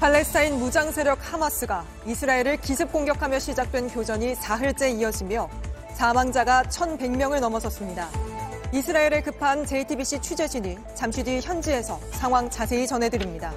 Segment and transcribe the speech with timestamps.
[0.00, 5.46] 팔레스타인 무장 세력 하마스가 이스라엘을 기습 공격하며 시작된 교전이 사흘째 이어지며
[5.92, 8.08] 사망자가 1,100명을 넘어섰습니다.
[8.72, 13.52] 이스라엘에 급한 JTBC 취재진이 잠시 뒤 현지에서 상황 자세히 전해드립니다.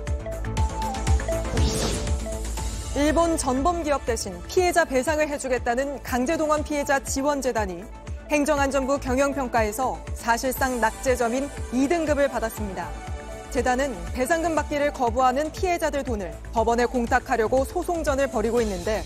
[2.98, 7.86] 일본 전범 기업 대신 피해자 배상을 해주겠다는 강제동원 피해자 지원재단이
[8.30, 13.13] 행정안전부 경영평가에서 사실상 낙제점인 2등급을 받았습니다.
[13.54, 19.04] 재단은 배상금 받기를 거부하는 피해자들 돈을 법원에 공탁하려고 소송전을 벌이고 있는데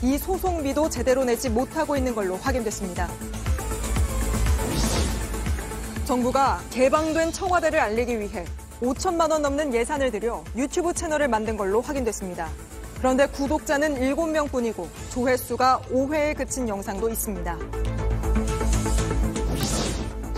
[0.00, 3.06] 이 소송비도 제대로 내지 못하고 있는 걸로 확인됐습니다.
[6.06, 8.46] 정부가 개방된 청와대를 알리기 위해
[8.80, 12.48] 5천만 원 넘는 예산을 들여 유튜브 채널을 만든 걸로 확인됐습니다.
[12.96, 17.58] 그런데 구독자는 7명 뿐이고 조회수가 5회에 그친 영상도 있습니다.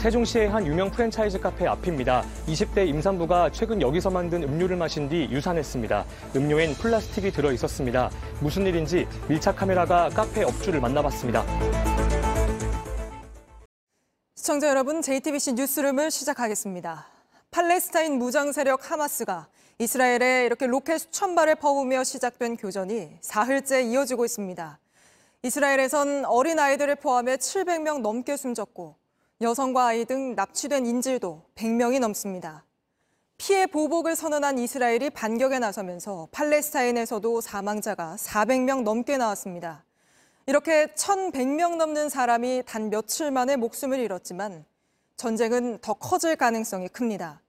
[0.05, 2.27] 세종시의 한 유명 프랜차이즈 카페 앞입니다.
[2.47, 6.05] 20대 임산부가 최근 여기서 만든 음료를 마신 뒤 유산했습니다.
[6.37, 8.11] 음료엔 플라스틱이 들어 있었습니다.
[8.43, 11.43] 무슨 일인지 밀착 카메라가 카페 업주를 만나봤습니다.
[14.35, 17.07] 시청자 여러분, JTBC 뉴스룸을 시작하겠습니다.
[17.51, 24.79] 팔레스타인 무장 세력 하마스가 이스라엘에 이렇게 로켓 수천 발을 퍼부으며 시작된 교전이 사흘째 이어지고 있습니다.
[25.45, 29.03] 이스라엘에선 어린 아이들을 포함해 700명 넘게 숨졌고
[29.41, 32.65] 여성과 아이 등 납치된 인질도 100명이 넘습니다.
[33.37, 39.85] 피해 보복을 선언한 이스라엘이 반격에 나서면서 팔레스타인에서도 사망자가 400명 넘게 나왔습니다.
[40.47, 44.65] 이렇게 1,100명 넘는 사람이 단 며칠 만에 목숨을 잃었지만
[45.17, 47.41] 전쟁은 더 커질 가능성이 큽니다.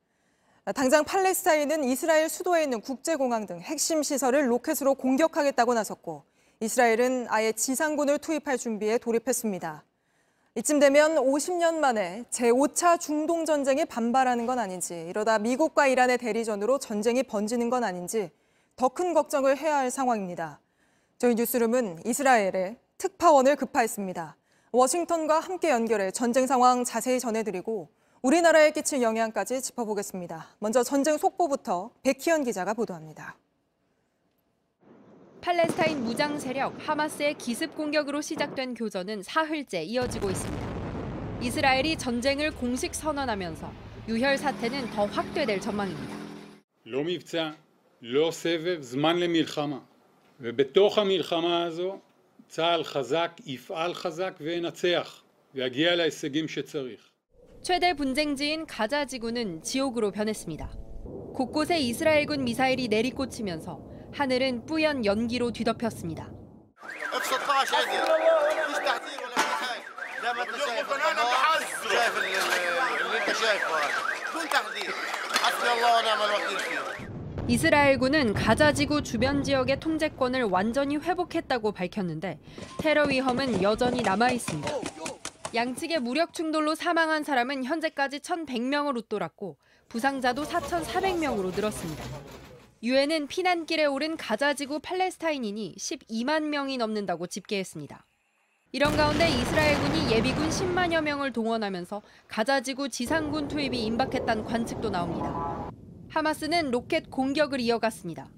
[0.73, 6.23] 당장 팔레스타인은 이스라엘 수도에 있는 국제공항 등 핵심 시설을 로켓으로 공격하겠다고 나섰고
[6.61, 9.83] 이스라엘은 아예 지상군을 투입할 준비에 돌입했습니다.
[10.57, 17.23] 이쯤 되면 50년 만에 제5차 중동 전쟁에 반발하는 건 아닌지 이러다 미국과 이란의 대리전으로 전쟁이
[17.23, 18.31] 번지는 건 아닌지
[18.77, 20.61] 더 큰 걱정을 해야 할 상황입니다.
[21.17, 24.37] 저희 뉴스룸은 이스라엘에 특파원을 급파했습니다.
[24.71, 27.89] 워싱턴과 함께 연결해 전쟁 상황 자세히 전해드리고
[28.21, 30.55] 우리나라에 끼칠 영향까지 짚어보겠습니다.
[30.59, 33.35] 먼저 전쟁 속보부터 백희연 기자가 보도합니다.
[35.44, 41.40] 팔레스타인 무장 세력 하마스의 기습 공격으로 시작된 교전은 사흘째 이어지고 있습니다.
[41.42, 43.72] 이스라엘이 전쟁을 공식 선언하면서
[44.08, 46.14] 유혈 사태는 더 확대될 전망입니다.
[46.86, 47.50] לא מבצע,
[48.02, 49.80] לא סבב, זמן למלחמה.
[50.40, 51.98] ובתוך המלחמה הזו
[52.48, 55.22] צה"ל חזק, יפעל חזק וינצח,
[55.54, 57.10] ויגיע להישגים שצריך.
[57.62, 60.70] 최대 분쟁지인 가자 지구는 지옥으로 변했습니다.
[61.34, 63.80] 곳곳에 이스라엘군 미사일이 내리꽂히면서
[64.15, 66.31] 하늘은 뿌연 연기로 뒤덮였습니다.
[77.49, 82.39] 이스라엘군은 가자지구 주변 지역의 통제권을 완전히 회복했다고 밝혔는데
[82.79, 84.71] 테러 위험은 여전히 남아 있습니다.
[85.53, 89.57] 양측의 무력 충돌로 사망한 사람은 현재까지 1,100명을 웃돌았고
[89.89, 92.44] 부상자도 4,400명으로 늘었습니다.
[92.83, 98.05] 유엔은 피난길에 오른 가자지구 팔레스타인인이 12만 명이 넘는다고 집계했습니다.
[98.71, 105.71] 이런 가운데 이스라엘군이 예비군 10만여 명을 동원하면서 가자지구 지상군 투입이 임박했다는 관측도 나옵니다.
[106.09, 108.29] 하마스는 로켓 공격을 이어갔습니다.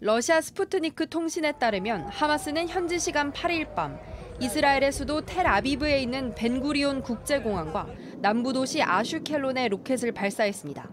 [0.00, 3.98] 러시아 스푸트니크 통신에 따르면 하마스는 현지 시간 8일 밤
[4.40, 7.86] 이스라엘의 수도 텔아비브에 있는 벤구리온 국제공항과
[8.18, 10.90] 남부 도시 아슈켈론에 로켓을 발사했습니다.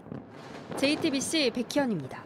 [0.74, 2.22] JTBC 백희연입니다.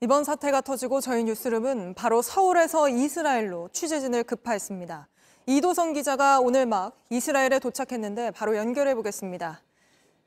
[0.00, 5.08] 이번 사태가 터지고 저희 뉴스룸은 바로 서울에서 이스라엘로 취재진을 급파했습니다.
[5.46, 9.62] 이도성 기자가 오늘 막 이스라엘에 도착했는데 바로 연결해 보겠습니다.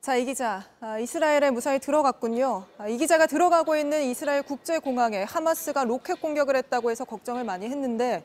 [0.01, 2.63] 자, 이 기자, 아, 이스라엘에 무사히 들어갔군요.
[2.79, 8.23] 아, 이 기자가 들어가고 있는 이스라엘 국제공항에 하마스가 로켓 공격을 했다고 해서 걱정을 많이 했는데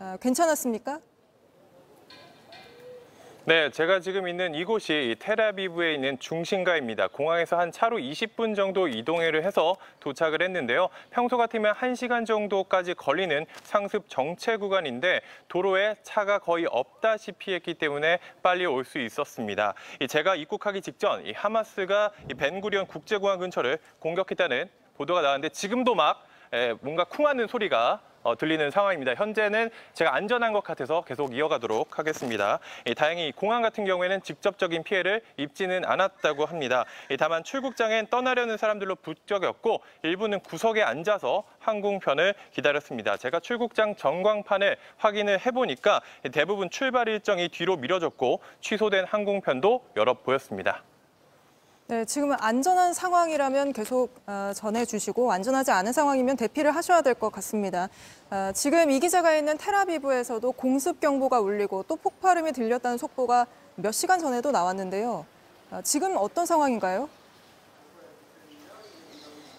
[0.00, 0.98] 아, 괜찮았습니까?
[3.46, 7.08] 네, 제가 지금 있는 이곳이 테라비브에 있는 중심가입니다.
[7.08, 10.88] 공항에서 한 차로 20분 정도 이동을 해서 도착을 했는데요.
[11.10, 18.66] 평소 같으면 1시간 정도까지 걸리는 상습 정체 구간인데 도로에 차가 거의 없다시피 했기 때문에 빨리
[18.66, 19.74] 올 수 있었습니다.
[20.00, 26.26] 이 제가 입국하기 직전 이 하마스가 이 벤구리온 국제공항 근처를 공격했다는 보도가 나왔는데 지금도 막
[26.52, 29.14] 에, 뭔가 쿵하는 소리가 어, 들리는 상황입니다.
[29.14, 32.58] 현재는 제가 안전한 것 같아서 계속 이어가도록 하겠습니다.
[32.86, 36.84] 예, 다행히 공항 같은 경우에는 직접적인 피해를 입지는 않았다고 합니다.
[37.10, 43.16] 예, 다만 출국장엔 떠나려는 사람들로 북적였고 일부는 구석에 앉아서 항공편을 기다렸습니다.
[43.16, 46.02] 제가 출국장 전광판을 확인을 해보니까
[46.32, 50.82] 대부분 출발 일정이 뒤로 미뤄졌고 취소된 항공편도 여러 보였습니다.
[51.90, 57.88] 네, 지금은 안전한 상황이라면 계속 어, 전해주시고 안전하지 않은 상황이면 대피를 하셔야 될 것 같습니다.
[58.30, 64.20] 어, 지금 이 기자가 있는 테라비브에서도 공습 경보가 울리고 또 폭발음이 들렸다는 속보가 몇 시간
[64.20, 65.26] 전에도 나왔는데요.
[65.72, 67.08] 어, 지금 어떤 상황인가요?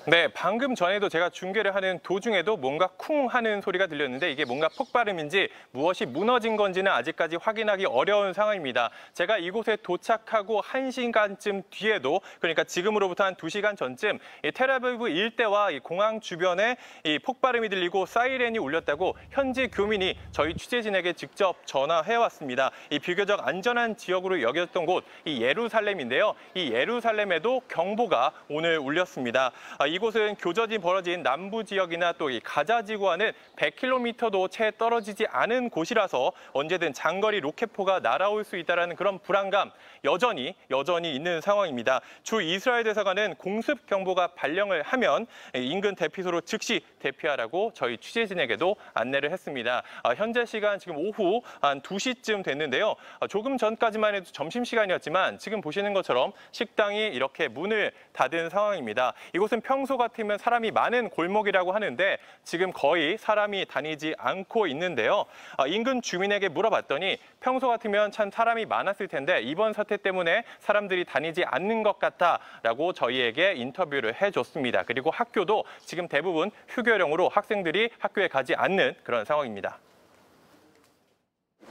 [0.07, 5.49] 네, 방금 전에도 제가 중계를 하는 도중에도 뭔가 쿵 하는 소리가 들렸는데 이게 뭔가 폭발음인지
[5.71, 8.89] 무엇이 무너진 건지는 아직까지 확인하기 어려운 상황입니다.
[9.13, 16.19] 제가 이곳에 도착하고 1시간쯤 뒤에도 그러니까 지금으로부터 한 2시간 전쯤 이 테라비브 일대와 이 공항
[16.19, 22.71] 주변에 이 폭발음이 들리고 사이렌이 울렸다고 현지 교민이 저희 취재진에게 직접 전화해 왔습니다.
[22.89, 26.33] 이 비교적 안전한 지역으로 여겼던 곳 이 예루살렘인데요.
[26.55, 29.51] 이 예루살렘에도 경보가 오늘 울렸습니다.
[29.77, 36.31] 아, 이곳은 교전이 벌어진 남부 지역이나 또 이 가자 지구와는 100km도 채 떨어지지 않은 곳이라서
[36.53, 39.69] 언제든 장거리 로켓포가 날아올 수 있다는 그런 불안감
[40.03, 42.01] 여전히 여전히 있는 상황입니다.
[42.23, 49.83] 주 이스라엘 대사관은 공습 경보가 발령을 하면 인근 대피소로 즉시 대피하라고 저희 취재진에게도 안내를 했습니다.
[50.01, 52.95] 아, 현재 시간 지금 오후 한 2시쯤 됐는데요.
[53.19, 59.13] 아, 조금 전까지만 해도 점심시간이었지만 지금 보시는 것처럼 식당이 이렇게 문을 닫은 상황입니다.
[59.35, 65.25] 이곳은 평소 같으면 사람이 많은 골목이라고 하는데 지금 거의 사람이 다니지 않고 있는데요.
[65.57, 71.43] 아, 인근 주민에게 물어봤더니 평소 같으면 참 사람이 많았을 텐데 이번 사태 때문에 사람들이 다니지
[71.45, 74.83] 않는 것 같다라고 저희에게 인터뷰를 해줬습니다.
[74.83, 79.79] 그리고 학교도 지금 대부분 휴교령으로 학생들이 학교에 가지 않는 그런 상황입니다.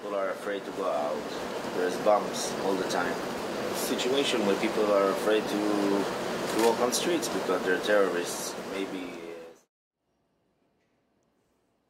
[0.03, 1.17] People are afraid to go out.
[1.77, 3.15] There's bombs all the time.
[3.75, 8.55] Situation where people are afraid to, to walk on streets because they're terrorists.
[8.73, 9.21] Maybe.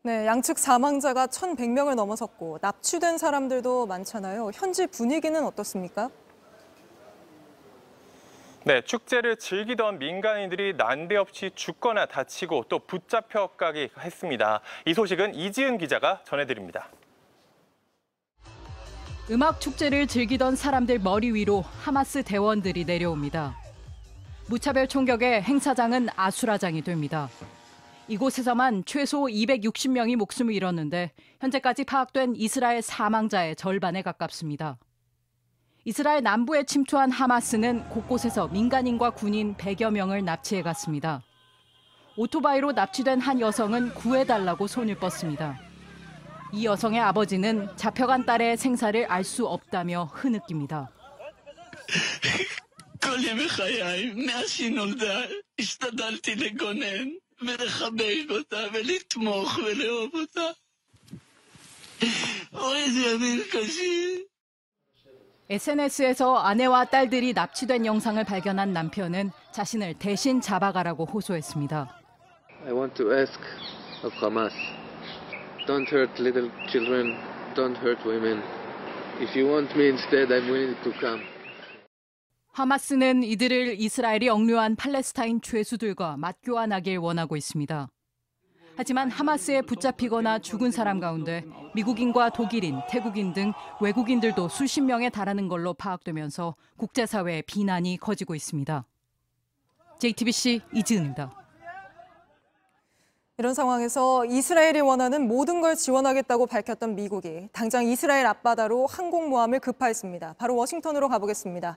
[0.02, 4.50] 네, 양측 사망자가 1,100명을 넘어섰고 납치된 사람들도 많잖아요.
[4.54, 6.08] 현지 분위기는 어떻습니까?
[8.62, 14.60] 네, 축제를 즐기던 민간인들이 난데없이 죽거나 다치고 또 붙잡혀 가기 했습니다.
[14.84, 16.90] 이 소식은 이지은 기자가 전해드립니다.
[19.30, 23.56] 음악 축제를 즐기던 사람들 머리 위로 하마스 대원들이 내려옵니다.
[24.46, 27.30] 무차별 총격에 행사장은 아수라장이 됩니다.
[28.08, 34.76] 이곳에서만 최소 260명이 목숨을 잃었는데 현재까지 파악된 이스라엘 사망자의 절반에 가깝습니다.
[35.84, 41.22] 이스라엘 남부에 침투한 하마스는 곳곳에서 민간인과 군인 100여 명을 납치해 갔습니다.
[42.16, 45.58] 오토바이로 납치된 한 여성은 구해달라고 손을 뻗습니다.
[46.52, 50.90] 이 여성의 아버지는 잡혀간 딸의 생사를 알 수 없다며 흐느낍니다.
[65.50, 72.00] SNS에서 아내와 딸들이 납치된 영상을 발견한 남편은 자신을 대신 잡아가라고 호소했습니다.
[72.66, 73.40] I want to ask
[74.04, 74.52] of Hamas
[75.66, 77.16] don't hurt little children,
[77.56, 78.40] don't hurt women.
[79.20, 81.20] If you want me instead, I'm willing to come.
[82.52, 87.88] 하마스는 이들을 이스라엘이 억류한 팔레스타인 죄수들과 맞교환하길 원하고 있습니다.
[88.80, 91.44] 하지만 하마스에 붙잡히거나 죽은 사람 가운데
[91.74, 98.86] 미국인과 독일인, 태국인 등 외국인들도 수십 명에 달하는 걸로 파악되면서 국제사회의 비난이 커지고 있습니다.
[99.98, 101.30] JTBC 이지은입니다.
[103.36, 110.36] 이런 상황에서 이스라엘이 원하는 모든 걸 지원하겠다고 밝혔던 미국이 당장 이스라엘 앞바다로 항공모함을 급파했습니다.
[110.38, 111.76] 바로 워싱턴으로 가보겠습니다.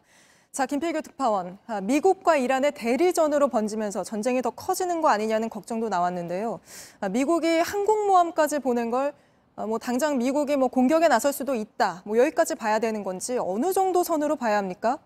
[0.53, 1.57] 자, 김필규 특파원.
[1.65, 6.60] 아, 미국과 이란의 대리전으로 번지면서 전쟁이 더 커지는 거 아니냐는 걱정도 나왔는데요.
[7.00, 9.15] 아, 미국이 항공모함까지 보낸 걸
[9.55, 12.03] 아, 뭐 당장 미국이 뭐 공격에 나설 수도 있다.
[12.05, 15.00] 뭐 여기까지 봐야 되는 건지 어느 정도 선으로 봐야 합니까?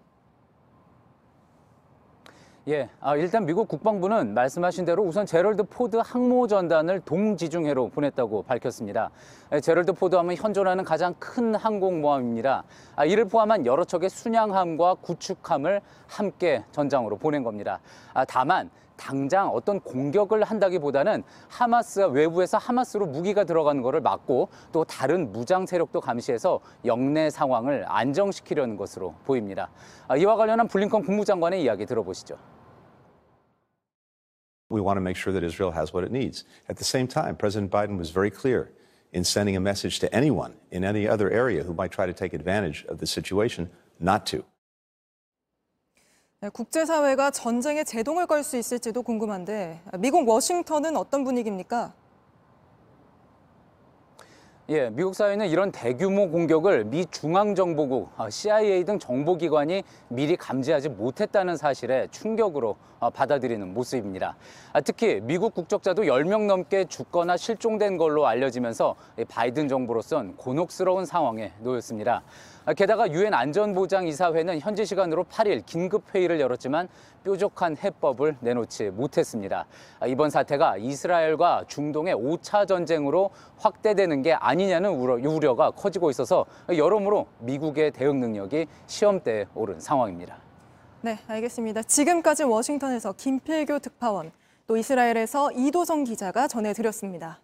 [2.70, 9.10] 예, 아, 일단 미국 국방부는 말씀하신 대로 우선 제럴드 포드 항모 전단을 동지중해로 보냈다고 밝혔습니다.
[9.54, 12.66] 예, 제럴드 포드 하면 현존하는 가장 큰 항공모함입니다.
[12.98, 17.80] 아, 이를 포함한 여러 척의 순양함과 구축함을 함께 전장으로 보낸 겁니다.
[18.14, 25.32] 아, 다만 당장 어떤 공격을 한다기보다는 하마스가 외부에서 하마스로 무기가 들어가는 것을 막고 또 다른
[25.32, 29.70] 무장 세력도 감시해서 영내 상황을 안정시키려는 것으로 보입니다.
[30.10, 32.57] 아, 이와 관련한 블링컨 국무장관의 이야기 들어보시죠.
[34.71, 36.45] We want to make sure that Israel has what it needs.
[36.69, 38.71] At the same time, President Biden was very clear
[39.13, 42.33] in sending a message to anyone in any other area who might try to take
[42.33, 43.69] advantage of the situation
[44.01, 44.45] not to.
[46.41, 51.95] 네, 국제사회가 전쟁에 제동을 걸 수 있을지도 궁금한데 미국 워싱턴은 어떤 분위기입니까?
[54.70, 61.56] 예, 미국 사회는 이런 대규모 공격을 미 중앙정보국, 아, CIA 등 정보기관이 미리 감지하지 못했다는
[61.56, 64.36] 사실에 충격으로 아, 받아들이는 모습입니다.
[64.74, 71.54] 아, 특히 미국 국적자도 10명 넘게 죽거나 실종된 걸로 알려지면서 이 바이든 정부로선 곤혹스러운 상황에
[71.60, 72.24] 놓였습니다.
[72.68, 76.90] 아, 게다가 유엔 안전보장이사회는 현지 시간으로 8일 긴급 회의를 열었지만
[77.24, 79.66] 뾰족한 해법을 내놓지 못했습니다.
[80.02, 87.28] 아, 이번 사태가 이스라엘과 중동의 5차 전쟁으로 확대되는 게 아니냐는 우려, 우려가 커지고 있어서 여러모로
[87.40, 90.38] 미국의 대응 능력이 시험대에 오른 상황입니다.
[91.00, 91.84] 네, 알겠습니다.
[91.84, 94.34] 지금까지 워싱턴에서 김필교 특파원,
[94.68, 97.40] 또 이스라엘에서 이도성 기자가 전해드렸습니다.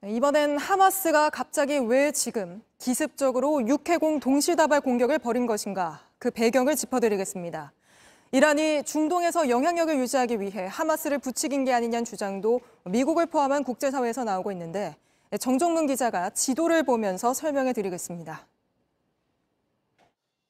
[0.00, 7.72] 네, 이번엔 하마스가 갑자기 왜 지금 기습적으로 육해공 동시다발 공격을 벌인 것인가 그 배경을 짚어드리겠습니다.
[8.32, 14.96] 이란이 중동에서 영향력을 유지하기 위해 하마스를 부추긴 게 아니냐는 주장도 미국을 포함한 국제사회에서 나오고 있는데
[15.40, 18.46] 정종문 기자가 지도를 보면서 설명해 드리겠습니다.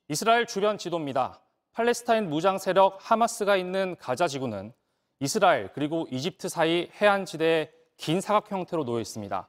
[0.08, 1.40] 이스라엘 주변 지도입니다.
[1.72, 4.72] 팔레스타인 무장 세력 하마스가 있는 가자 지구는
[5.20, 9.48] 이스라엘 그리고 이집트 사이 해안 지대에 긴 사각 형태로 놓여 있습니다.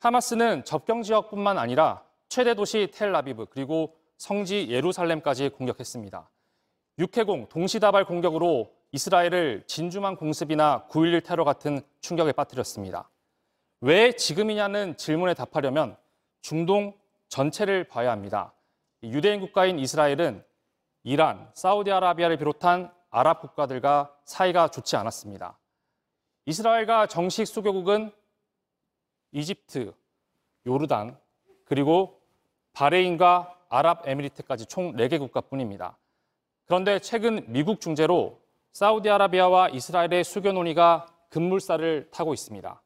[0.00, 6.30] 하마스는 접경 지역뿐만 아니라 최대 도시 텔라비브 그리고 성지 예루살렘까지 공격했습니다.
[6.98, 13.10] 육해공 동시다발 공격으로 이스라엘을 진주만 공습이나 9.11 테러 같은 충격에 빠뜨렸습니다.
[13.80, 15.96] 왜 지금이냐는 질문에 답하려면
[16.40, 16.94] 중동
[17.28, 18.54] 전체를 봐야 합니다.
[19.02, 20.44] 유대인 국가인 이스라엘은
[21.02, 25.58] 이란, 사우디아라비아를 비롯한 아랍 국가들과 사이가 좋지 않았습니다.
[26.46, 28.12] 이스라엘과 정식 수교국은
[29.32, 29.94] 이집트,
[30.66, 31.18] 요르단,
[31.64, 32.20] 그리고
[32.74, 35.96] 바레인과 아랍에미리트까지 총 4개 국가뿐입니다.
[36.66, 38.40] 그런데 최근 미국 중재로
[38.72, 42.82] 사우디아라비아와 이스라엘의 수교 논의가 급물살을 타고 있습니다.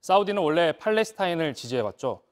[0.00, 2.22] 사우디는 원래 팔레스타인을 지지해왔죠.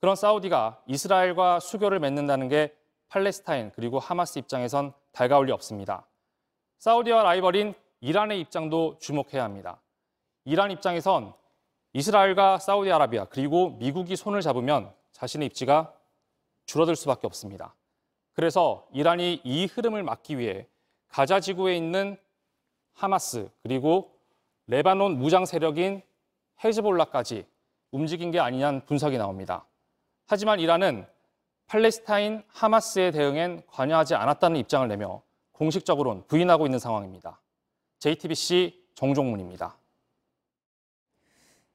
[0.00, 2.74] 그런 사우디가 이스라엘과 수교를 맺는다는 게
[3.08, 6.06] 팔레스타인 그리고 하마스 입장에선 달가울 리 없습니다.
[6.78, 9.80] 사우디와 라이벌인 이란의 입장도 주목해야 합니다.
[10.44, 11.34] 이란 입장에선
[11.92, 15.92] 이스라엘과 사우디아라비아 그리고 미국이 손을 잡으면 자신의 입지가
[16.66, 17.74] 줄어들 수밖에 없습니다.
[18.34, 20.66] 그래서 이란이 이 흐름을 막기 위해
[21.08, 22.16] 가자 지구에 있는
[22.92, 24.14] 하마스 그리고
[24.66, 26.02] 레바논 무장 세력인
[26.62, 27.46] 헤즈볼라까지
[27.90, 29.66] 움직인 게 아니냐는 분석이 나옵니다.
[30.26, 31.06] 하지만 이란은
[31.66, 37.40] 팔레스타인 하마스의 대응엔 관여하지 않았다는 입장을 내며 공식적으로는 부인하고 있는 상황입니다.
[37.98, 39.76] JTBC 정종문입니다.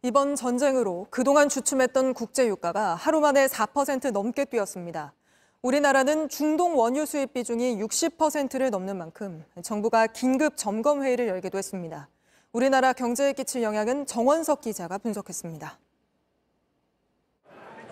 [0.03, 5.13] 이번 전쟁으로 그동안 주춤했던 국제 유가가 하루 만에 4% 넘게 뛰었습니다.
[5.61, 12.09] 우리나라는 중동 원유 수입 비중이 60%를 넘는 만큼 정부가 긴급 점검 회의를 열기도 했습니다.
[12.51, 15.79] 우리나라 경제에 끼칠 영향은 정원석 기자가 분석했습니다.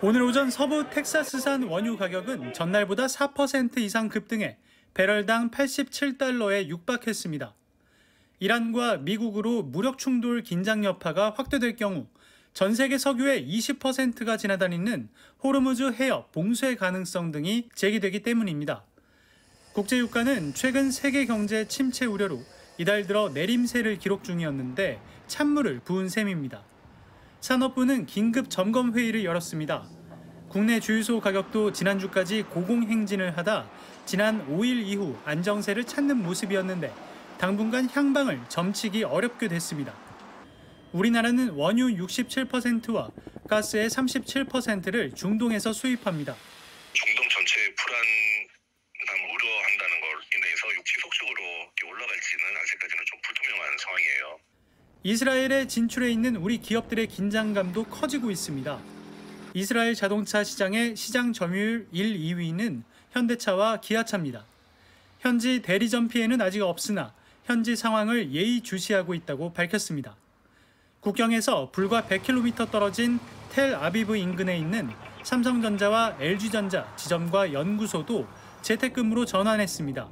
[0.02, 4.58] 오늘 오전 서부 텍사스산 원유 가격은 전날보다 4% 이상 급등해
[4.92, 7.54] 배럴당 87달러에 육박했습니다.
[8.42, 12.08] 이란과 미국으로 무력 충돌 긴장 여파가 확대될 경우
[12.52, 15.08] 전 세계 석유의 20%가 지나다니는
[15.44, 18.82] 호르무즈 해협 봉쇄 가능성 등이 제기되기 때문입니다.
[19.74, 22.42] 국제유가는 최근 세계 경제 침체 우려로
[22.78, 26.64] 이달 들어 내림세를 기록 중이었는데 찬물을 부은 셈입니다.
[27.40, 29.84] 산업부는 긴급 점검 회의를 열었습니다.
[30.48, 33.70] 국내 주유소 가격도 지난주까지 고공행진을 하다
[34.04, 37.11] 지난 5일 이후 안정세를 찾는 모습이었는데
[37.42, 39.92] 당분간 향방을 점치기 어렵게 됐습니다.
[40.92, 43.10] 우리나라는 원유 67%와
[43.50, 46.36] 가스의 37%를 중동에서 수입합니다.
[46.92, 51.42] 중동 전체의 불안감 우려한다는 걸 인해서 지속적으로
[51.84, 54.38] 올라갈지는 아직까지는 좀 불투명한 상황이에요.
[55.02, 58.80] 이스라엘에 진출해 있는 우리 기업들의 긴장감도 커지고 있습니다.
[59.54, 64.46] 이스라엘 자동차 시장의 시장 점유율 1, 2위는 현대차와 기아차입니다.
[65.18, 67.12] 현지 대리점 피해는 아직 없으나
[67.44, 70.16] 현지 상황을 예의주시하고 있다고 밝혔습니다.
[71.00, 73.18] 국경에서 불과 100km 떨어진
[73.50, 74.90] 텔 아비브 인근에 있는
[75.24, 78.26] 삼성전자와 LG전자 지점과 연구소도
[78.62, 80.08] 재택근무로 전환했습니다.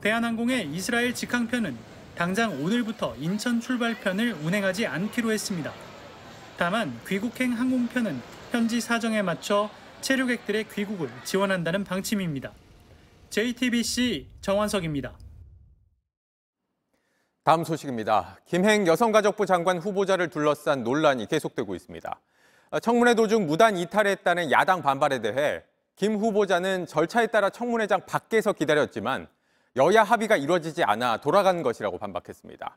[0.00, 1.76] 대한항공의 이스라엘 직항편은
[2.14, 5.72] 당장 오늘부터 인천 출발편을 운행하지 않기로 했습니다.
[6.56, 8.20] 다만 귀국행 항공편은
[8.50, 9.70] 현지 사정에 맞춰
[10.00, 12.52] 체류객들의 귀국을 지원한다는 방침입니다.
[13.30, 15.16] JTBC 정환석입니다.
[17.48, 18.36] 다음 소식입니다.
[18.44, 22.20] 김행 여성가족부 장관 후보자를 둘러싼 논란이 계속되고 있습니다.
[22.82, 25.62] 청문회 도중 무단 이탈했다는 야당 반발에 대해
[25.96, 29.28] 김 후보자는 절차에 따라 청문회장 밖에서 기다렸지만
[29.76, 32.76] 여야 합의가 이루어지지 않아 돌아간 것이라고 반박했습니다.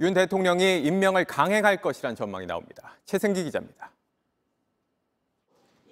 [0.00, 2.94] 윤 대통령이 임명을 강행할 것이란 전망이 나옵니다.
[3.06, 3.92] 최승기 기자입니다.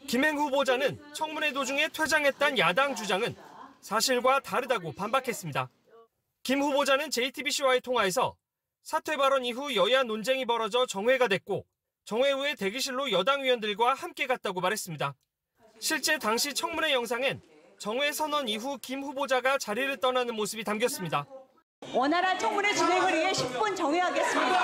[0.09, 3.35] 김행 후보자는 청문회 도중에 퇴장했다는 야당 주장은
[3.81, 5.71] 사실과 다르다고 반박했습니다.
[6.43, 8.37] 김 후보자는 JTBC와의 통화에서
[8.83, 11.67] 사퇴 발언 이후 여야 논쟁이 벌어져 정회가 됐고
[12.05, 15.15] 정회 후에 대기실로 여당 의원들과 함께 갔다고 말했습니다.
[15.79, 17.43] 실제 당시 청문회 영상엔
[17.79, 21.27] 정회 선언 이후 김 후보자가 자리를 떠나는 모습이 담겼습니다.
[21.95, 24.61] 원활한 청문회 진행을 위해 10분 정회하겠습니다.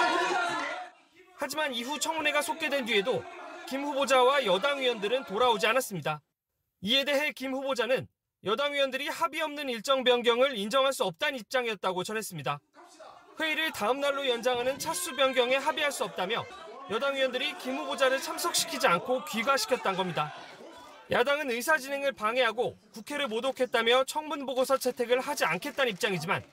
[1.37, 3.23] 하지만 이후 청문회가 속개된 뒤에도
[3.69, 6.23] 김 후보자와 여당 의원들은 돌아오지 않았습니다.
[6.81, 8.09] 이에 대해 김 후보자는
[8.47, 12.61] 여당 의원들이 합의 없는 일정 변경을 인정할 수 없다는 입장이었다고 전했습니다.
[13.41, 16.45] 회의를 다음 날로 연장하는 차수 변경에 합의할 수 없다며
[16.89, 20.33] 여당 의원들이 김 후보자를 참석시키지 않고 귀가시켰다는 겁니다.
[21.11, 26.45] 야당은 의사 진행을 방해하고 국회를 모독했다며 청문 보고서 채택을 하지 않겠다는 입장이지만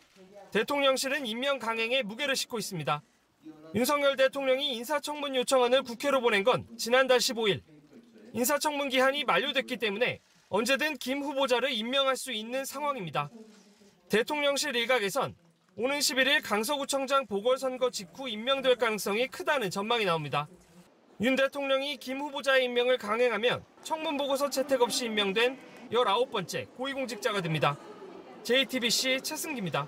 [0.51, 3.03] 대통령실은 임명 강행에 무게를 싣고 있습니다.
[3.75, 7.61] 윤석열 대통령이 인사청문 요청안을 국회로 보낸 건 지난달 15일.
[8.33, 10.21] 인사청문 기한이 만료됐기 때문에
[10.55, 13.31] 언제든 김 후보자를 임명할 수 있는 상황입니다.
[14.07, 15.35] 대통령실 일각에선
[15.75, 20.47] 오는 11일 강서구청장 보궐선거 직후 임명될 가능성이 크다는 전망이 나옵니다.
[21.21, 25.57] 윤 대통령이 김 후보자의 임명을 강행하면 청문 보고서 채택 없이 임명된
[25.91, 27.75] 19번째 고위공직자가 됩니다.
[28.43, 29.87] JTBC 최승기입니다.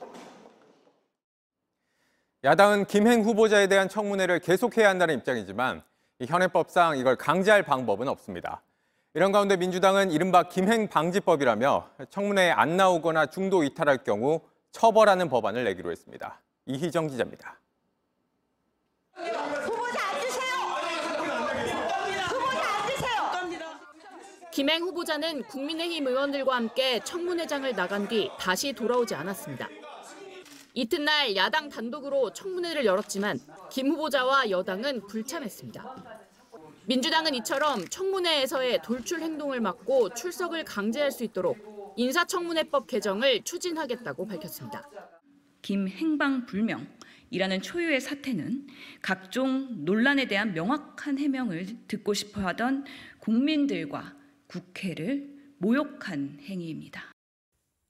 [2.43, 5.83] 야당은 김행 후보자에 대한 청문회를 계속해야 한다는 입장이지만
[6.17, 8.63] 이 현행법상 이걸 강제할 방법은 없습니다.
[9.15, 14.41] 이런 가운데 민주당은 이른바 김행 방지법이라며 청문회에 안 나오거나 중도 이탈할 경우
[14.73, 16.41] 처벌하는 법안을 내기로 했습니다.
[16.65, 17.57] 이희정 기자입니다.
[19.13, 20.53] 후보자 앉으세요.
[22.27, 23.69] 후보자 앉으세요.
[24.51, 29.69] 김행 후보자는 국민의힘 의원들과 함께 청문회장을 나간 뒤 다시 돌아오지 않았습니다.
[30.73, 36.24] 이튿날 야당 단독으로 청문회를 열었지만 김 후보자와 여당은 불참했습니다.
[36.87, 44.87] 민주당은 이처럼 청문회에서의 돌출 행동을 막고 출석을 강제할 수 있도록 인사청문회법 개정을 추진하겠다고 밝혔습니다.
[45.63, 46.87] 김행방불명
[47.31, 48.67] 이라는 초유의 사태는
[49.01, 52.85] 각종 논란에 대한 명확한 해명을 듣고 싶어 하던
[53.19, 54.15] 국민들과
[54.47, 57.11] 국회를 모욕한 행위입니다.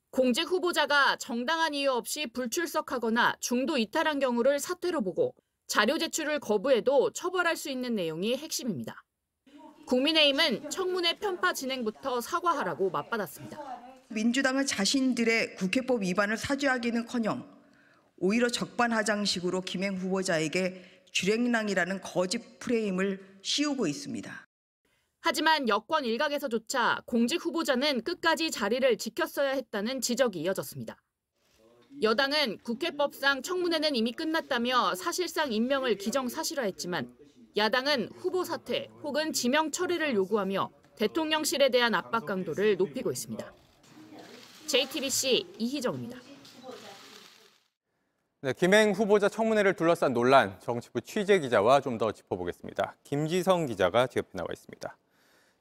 [0.10, 5.36] 공직 후보자가 정당한 이유 없이 불출석하거나 중도 이탈한 경우를 사퇴로 보고
[5.68, 9.04] 자료 제출을 거부해도 처벌할 수 있는 내용이 핵심입니다.
[9.88, 13.60] 국민의힘은 청문회 편파 진행부터 사과하라고 맞받았습니다.
[14.10, 17.56] 민주당은 자신들의 국회법 위반을 사죄하기는커녕
[18.18, 24.48] 오히려 적반하장식으로 김행 후보자에게 주랭랑이라는 거짓 프레임을 씌우고 있습니다.
[25.22, 30.98] 하지만 여권 일각에서조차 공직 후보자는 끝까지 자리를 지켰어야 했다는 지적이 이어졌습니다.
[32.02, 37.14] 여당은 국회법상 청문회는 이미 끝났다며 사실상 임명을 기정사실화했지만
[37.56, 43.54] 야당은 후보 사퇴 혹은 지명 철회를 요구하며 대통령실에 대한 압박 강도를 높이고 있습니다.
[44.68, 46.20] JTBC 이희정입니다.
[48.42, 52.96] 네, 김행 후보자 청문회를 둘러싼 논란, 정치부 취재 기자와 좀 더 짚어보겠습니다.
[53.04, 54.98] 김지성 기자가 제 옆에 나와 있습니다.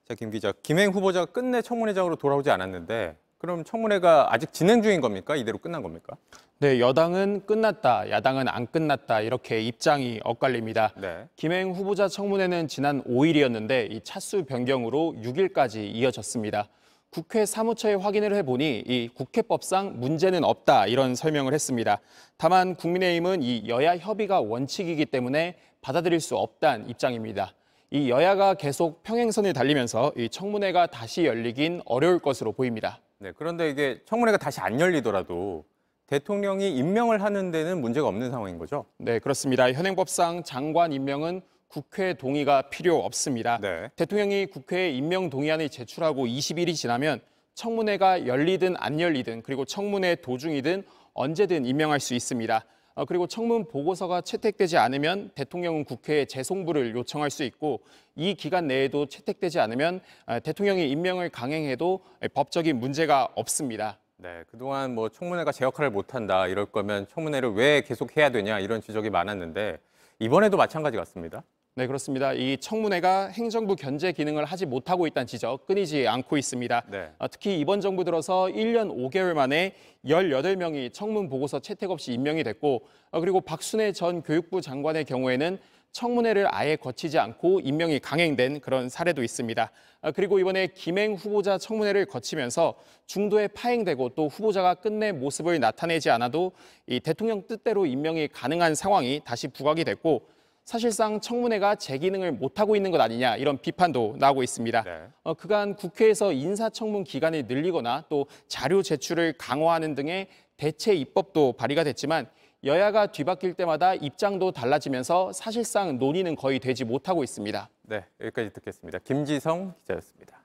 [0.07, 5.37] 자, 김 기자, 김행 후보자가 끝내 청문회장으로 돌아오지 않았는데 그럼 청문회가 아직 진행 중인 겁니까?
[5.37, 6.17] 이대로 끝난 겁니까?
[6.59, 10.93] 네, 여당은 끝났다, 야당은 안 끝났다 이렇게 입장이 엇갈립니다.
[10.97, 11.29] 네.
[11.37, 16.69] 김행 후보자 청문회는 지난 5일이었는데 이 차수 변경으로 6일까지 이어졌습니다.
[17.11, 22.01] 국회 사무처에 확인을 해보니 이 국회법상 문제는 없다 이런 설명을 했습니다.
[22.37, 27.53] 다만 국민의힘은 이 여야 협의가 원칙이기 때문에 받아들일 수 없다는 입장입니다.
[27.91, 32.99] 이 여야가 계속 평행선을 달리면서 이 청문회가 다시 열리긴 어려울 것으로 보입니다.
[33.19, 35.65] 네, 그런데 이게 청문회가 다시 안 열리더라도
[36.07, 38.85] 대통령이 임명을 하는 데는 문제가 없는 상황인 거죠?
[38.99, 39.73] 네, 그렇습니다.
[39.73, 43.59] 현행법상 장관 임명은 국회 동의가 필요 없습니다.
[43.61, 43.89] 네.
[43.97, 47.21] 대통령이 국회에 임명 동의안을 제출하고 20일이 지나면
[47.55, 52.65] 청문회가 열리든 안 열리든 그리고 청문회 도중이든 언제든 임명할 수 있습니다.
[52.95, 57.81] 어, 그리고 청문 보고서가 채택되지 않으면 대통령은 국회에 재송부를 요청할 수 있고
[58.15, 62.01] 이 기간 내에도 채택되지 않으면 어, 대통령이 임명을 강행해도
[62.35, 63.99] 법적인 문제가 없습니다.
[64.17, 68.81] 네, 그동안 뭐 청문회가 제 역할을 못한다 이럴 거면 청문회를 왜 계속 해야 되냐 이런
[68.81, 69.79] 지적이 많았는데
[70.21, 71.43] 이번에도 마찬가지 같습니다.
[71.77, 72.33] 네, 그렇습니다.
[72.33, 76.85] 이 청문회가 행정부 견제 기능을 하지 못하고 있다는 지적 끊이지 않고 있습니다.
[76.89, 77.11] 네.
[77.19, 79.75] 어, 특히 이번 정부 들어서 1년 5개월 만에
[80.07, 85.59] 18명이 청문 보고서 채택 없이 임명이 됐고 어, 그리고 박순애 전 교육부 장관의 경우에는
[85.91, 89.71] 청문회를 아예 거치지 않고 임명이 강행된 그런 사례도 있습니다.
[90.03, 92.75] 아, 그리고 이번에 김행 후보자 청문회를 거치면서
[93.07, 96.53] 중도에 파행되고 또 후보자가 끝내 모습을 나타내지 않아도
[96.87, 100.34] 이 대통령 뜻대로 임명이 가능한 상황이 다시 부각이 됐고
[100.65, 104.85] 사실상 청문회가 제 기능을 못하고 있는 것 아니냐 이런 비판도 나오고 있습니다.
[105.23, 112.29] 어, 그간 국회에서 인사청문 기간을 늘리거나 또 자료 제출을 강화하는 등의 대체 입법도 발의가 됐지만
[112.65, 117.69] 여야가 뒤바뀔 때마다 입장도 달라지면서 사실상 논의는 거의 되지 못하고 있습니다.
[117.83, 119.01] 네, 여기까지 듣겠습니다.
[119.01, 120.44] 김지성 기자였습니다.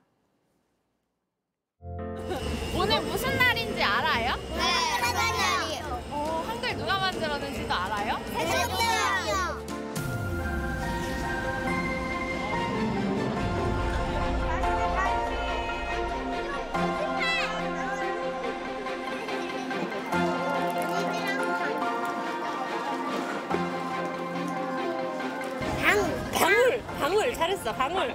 [27.64, 28.14] 방울 잘했어, 방울.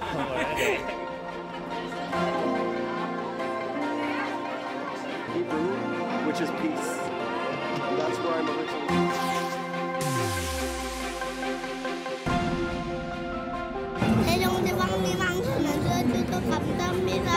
[6.26, 6.98] which is peace.
[7.96, 9.06] That's where I'm originally.
[14.26, 17.30] 대종대왕님 방송을 해주셔서 감사합니다.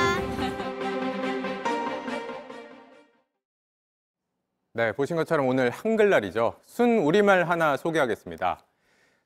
[4.73, 6.55] 네, 보신 것처럼 오늘 한글날이죠.
[6.65, 8.68] 순 우리말 하나 소개하겠습니다.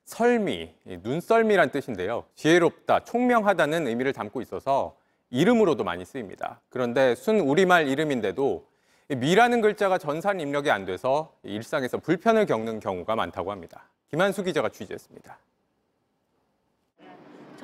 [0.04, 2.24] 설미, 이 눈썰미란 뜻인데요.
[2.34, 4.96] 지혜롭다, 총명하다는 의미를 담고 있어서
[5.30, 6.60] 이름으로도 많이 쓰입니다.
[6.68, 8.66] 그런데 순 우리말 이름인데도
[9.10, 13.88] 이 미라는 글자가 전산 입력이 안 돼서 일상에서 불편을 겪는 경우가 많다고 합니다.
[14.10, 15.38] 김한수 기자가 취재했습니다.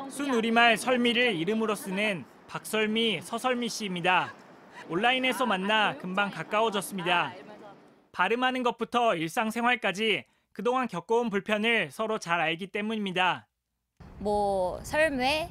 [0.08, 4.34] 순 우리말 설미를 이름으로 쓰는 박설미, 서설미 씨입니다.
[4.88, 7.32] 온라인에서 만나 금방 가까워졌습니다.
[8.10, 13.46] 발음하는 것부터 일상생활까지 그동안 겪어온 불편을 서로 잘 알기 때문입니다.
[14.18, 15.50] 뭐 설매,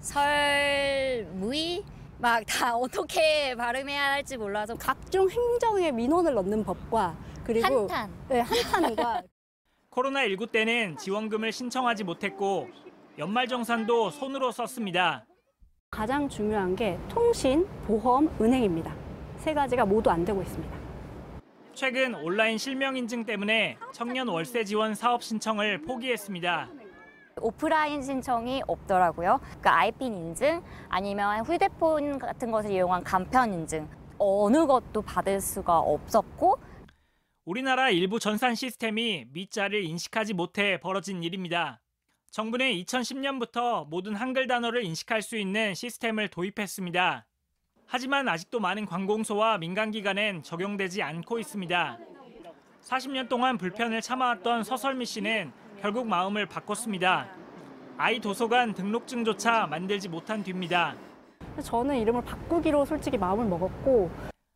[0.00, 1.84] 설무이
[2.18, 9.22] 막 다 어떻게 발음해야 할지 몰라서 각종 행정에 민원을 넣는 법과 그리고 한탄, 네, 한탄과
[9.90, 12.68] 코로나19 때는 지원금을 신청하지 못했고
[13.18, 15.24] 연말정산도 손으로 썼습니다.
[15.90, 18.92] 가장 중요한 게 통신, 보험, 은행입니다.
[19.38, 20.83] 세 가지가 모두 안 되고 있습니다.
[21.74, 26.70] 최근 온라인 실명 인증 때문에 청년 월세 지원 사업 신청을 포기했습니다.
[27.40, 29.40] 오프라인 신청이 없더라고요.
[29.42, 36.58] 그러니까 아이핀 인증 아니면 휴대폰 같은 것을 이용한 간편 인증 어느 것도 받을 수가 없었고
[37.44, 41.80] 우리나라 일부 전산 시스템이 미자를 인식하지 못해 벌어진 일입니다.
[42.30, 47.26] 정부는 2010년부터 모든 한글 단어를 인식할 수 있는 시스템을 도입했습니다.
[47.86, 51.98] 하지만 아직도 많은 관공서와 민간기관엔 적용되지 않고 있습니다.
[52.82, 57.28] 40년 동안 불편을 참아왔던 서설미 씨는 결국 마음을 바꿨습니다.
[57.96, 60.96] 아이 도서관 등록증조차 만들지 못한 뒤입니다.
[61.62, 64.10] 저는 이름을 바꾸기로 솔직히 마음을 먹었고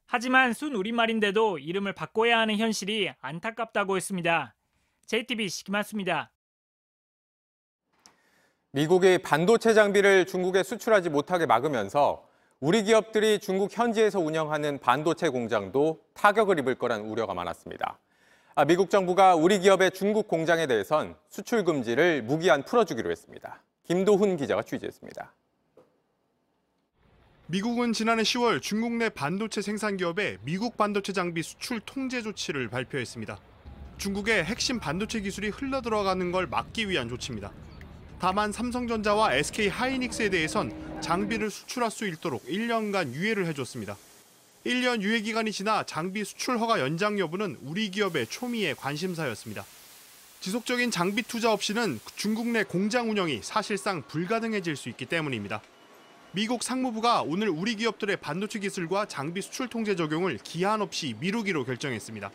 [0.07, 4.55] 하지만 순 우리말인데도 이름을 바꿔야 하는 현실이 안타깝다고 했습니다.
[5.07, 6.33] JTBC 김한수입니다.
[8.73, 12.28] 미국이 반도체 장비를 중국에 수출하지 못하게 막으면서
[12.61, 18.01] 우리 기업들이 중국 현지에서 운영하는 반도체 공장도 타격을 입을 거란 우려가 많았습니다.
[18.57, 23.63] 아, 미국 정부가 우리 기업의 중국 공장에 대해선 수출 금지를 무기한 풀어주기로 했습니다.
[23.85, 25.33] 김도훈 기자가 취재했습니다.
[27.47, 33.39] 미국은 지난해 10월 중국 내 반도체 생산 기업에 미국 반도체 장비 수출 통제 조치를 발표했습니다.
[33.99, 37.53] 중국의 핵심 반도체 기술이 흘러 들어가는 걸 막기 위한 조치입니다.
[38.21, 43.97] 다만 삼성전자와 SK 하이닉스에 대해선 장비를 수출할 수 있도록 1년간 유예를 해줬습니다.
[44.67, 49.65] 1년 유예 기간이 지나 장비 수출 허가 연장 여부는 우리 기업의 초미의 관심사였습니다.
[50.41, 55.63] 지속적인 장비 투자 없이는 중국 내 공장 운영이 사실상 불가능해질 수 있기 때문입니다.
[56.33, 62.31] 미국 상무부가 오늘 우리 기업들의 반도체 기술과 장비 수출 통제 적용을 기한 없이 미루기로 결정했습니다.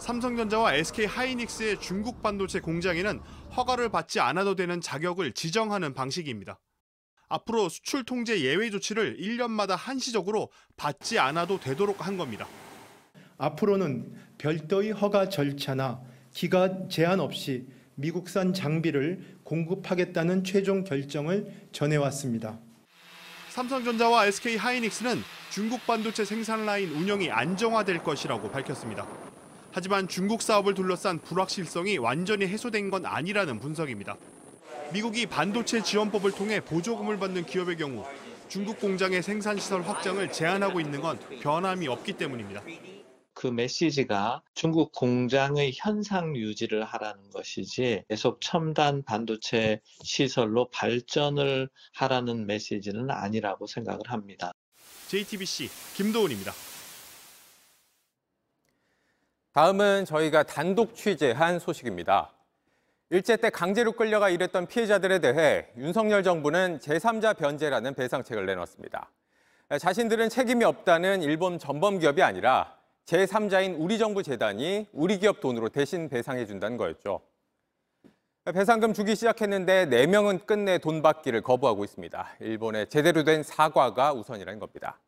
[0.00, 3.20] 삼성전자와 SK 하이닉스의 중국 반도체 공장에는
[3.54, 6.58] 허가를 받지 않아도 되는 자격을 지정하는 방식입니다.
[7.28, 12.48] 앞으로 수출 통제 예외 조치를 1년마다 한시적으로 받지 않아도 되도록 한 겁니다.
[13.36, 16.00] 앞으로는 별도의 허가 절차나
[16.32, 22.58] 기간 제한 없이 미국산 장비를 공급하겠다는 최종 결정을 전해왔습니다.
[23.50, 29.29] 삼성전자와 SK 하이닉스는 중국 반도체 생산 라인 운영이 안정화될 것이라고 밝혔습니다.
[29.72, 34.16] 하지만 중국 사업을 둘러싼 불확실성이 완전히 해소된 건 아니라는 분석입니다.
[34.92, 38.04] 미국이 반도체 지원법을 통해 보조금을 받는 기업의 경우
[38.48, 42.62] 중국 공장의 생산 시설 확장을 제한하고 있는 건 변함이 없기 때문입니다.
[43.32, 53.10] 그 메시지가 중국 공장의 현상 유지를 하라는 것이지 계속 첨단 반도체 시설로 발전을 하라는 메시지는
[53.10, 54.52] 아니라고 생각을 합니다.
[55.08, 56.52] JTBC 김도훈입니다.
[59.60, 62.32] 다음은 저희가 단독 취재한 소식입니다.
[63.10, 69.10] 일제 때 강제로 끌려가 일했던 피해자들에 대해 윤석열 정부는 제3자 변제라는 배상책을 내놨습니다.
[69.78, 76.08] 자신들은 책임이 없다는 일본 전범 기업이 아니라 제3자인 우리 정부 재단이 우리 기업 돈으로 대신
[76.08, 77.20] 배상해 준다는 거였죠.
[78.54, 82.36] 배상금 주기 시작했는데 4명은 끝내 돈 받기를 거부하고 있습니다.
[82.40, 84.98] 일본의 제대로 된 사과가 우선이라는 겁니다.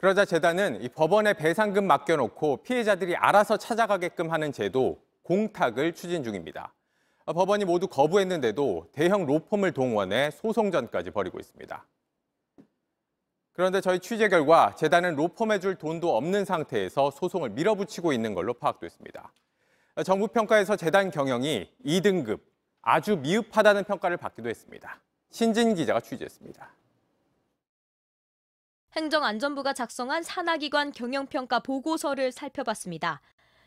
[0.00, 6.72] 그러자 재단은 이 법원에 배상금 맡겨놓고 피해자들이 알아서 찾아가게끔 하는 제도 공탁을 추진 중입니다.
[7.26, 11.86] 법원이 모두 거부했는데도 대형 로펌을 동원해 소송전까지 벌이고 있습니다.
[13.52, 19.30] 그런데 저희 취재 결과 재단은 로펌에 줄 돈도 없는 상태에서 소송을 밀어붙이고 있는 걸로 파악됐습니다.
[20.06, 22.40] 정부 평가에서 재단 경영이 2등급,
[22.80, 24.98] 아주 미흡하다는 평가를 받기도 했습니다.
[25.30, 26.79] 신진 기자가 취재했습니다.
[28.96, 33.20] 행정안전부가 작성한 산하기관 경영평가 보고서를 살펴봤습니다.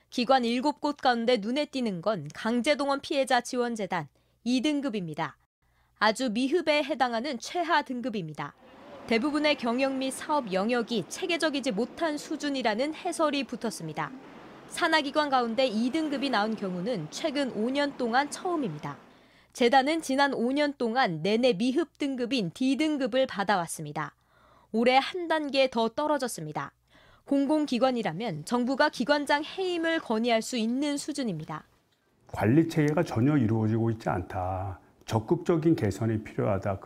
[0.09, 4.09] 기관 7곳 가운데 눈에 띄는 건 강제동원 피해자 지원재단
[4.45, 5.33] 2등급입니다.
[5.97, 8.53] 아주 미흡에 해당하는 최하 등급입니다.
[9.07, 14.12] 대부분의 경영 및 사업 영역이 체계적이지 못한 수준이라는 해설이 붙었습니다.
[14.67, 18.97] 산하기관 가운데 2등급이 나온 경우는 최근 5년 동안 처음입니다.
[19.53, 24.13] 재단은 지난 5년 동안 내내 미흡 등급인 D등급을 받아왔습니다.
[24.73, 26.73] 올해 한 단계 더 떨어졌습니다.
[27.25, 31.63] 공공기관이라면 정부가 기관장 해임을 건의할 수 있는 수준입니다.
[32.27, 34.79] 관리 체계가 전혀 이루어지고 있지 않다.
[35.05, 36.79] 적극적인 개선이 필요하다.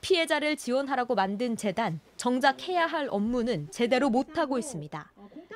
[0.00, 5.12] 피해자를 지원하라고 만든 재단, 정작 해야 할 업무는 제대로 못하고 있습니다.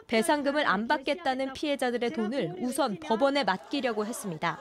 [0.07, 4.61] 배상금을 안 받겠다는 피해자들의 돈을 우선 법원에 맡기려고 했습니다.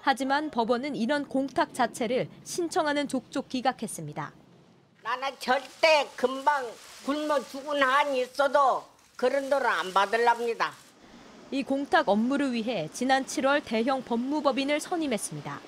[0.00, 4.32] 하지만 법원은 이런 공탁 자체를 신청하는 족족 기각했습니다.
[5.02, 6.64] 나는 절대 금방
[7.04, 8.84] 굶어 죽은 한이 있어도
[9.16, 10.72] 그런 돈을 안 받으랍니다.
[11.50, 15.60] 이 공탁 업무를 위해 지난 7월 대형 법무법인을 선임했습니다.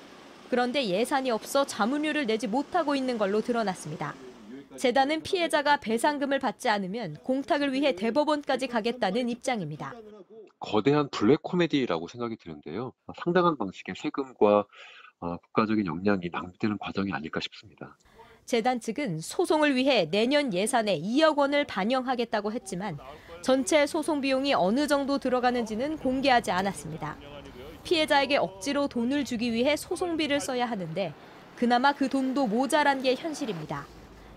[0.49, 4.15] 그런데 예산이 없어 자문료를 내지 못하고 있는 걸로 드러났습니다.
[4.77, 9.93] 재단은 피해자가 배상금을 받지 않으면 공탁을 위해 대법원까지 가겠다는 입장입니다.
[10.59, 12.93] 거대한 블랙 코미디라고 생각이 드는데요.
[13.21, 14.65] 상당한 방식의 세금과
[15.19, 17.97] 어, 국가적인 역량이 낭비되는 과정이 아닐까 싶습니다.
[18.45, 22.97] 재단 측은 소송을 위해 내년 예산에 2억 원을 반영하겠다고 했지만
[23.41, 27.17] 전체 소송 비용이 어느 정도 들어가는지는 공개하지 않았습니다.
[27.83, 31.13] 피해자에게 억지로 돈을 주기 위해 소송비를 써야 하는데
[31.55, 33.85] 그나마 그 돈도 모자란 게 현실입니다.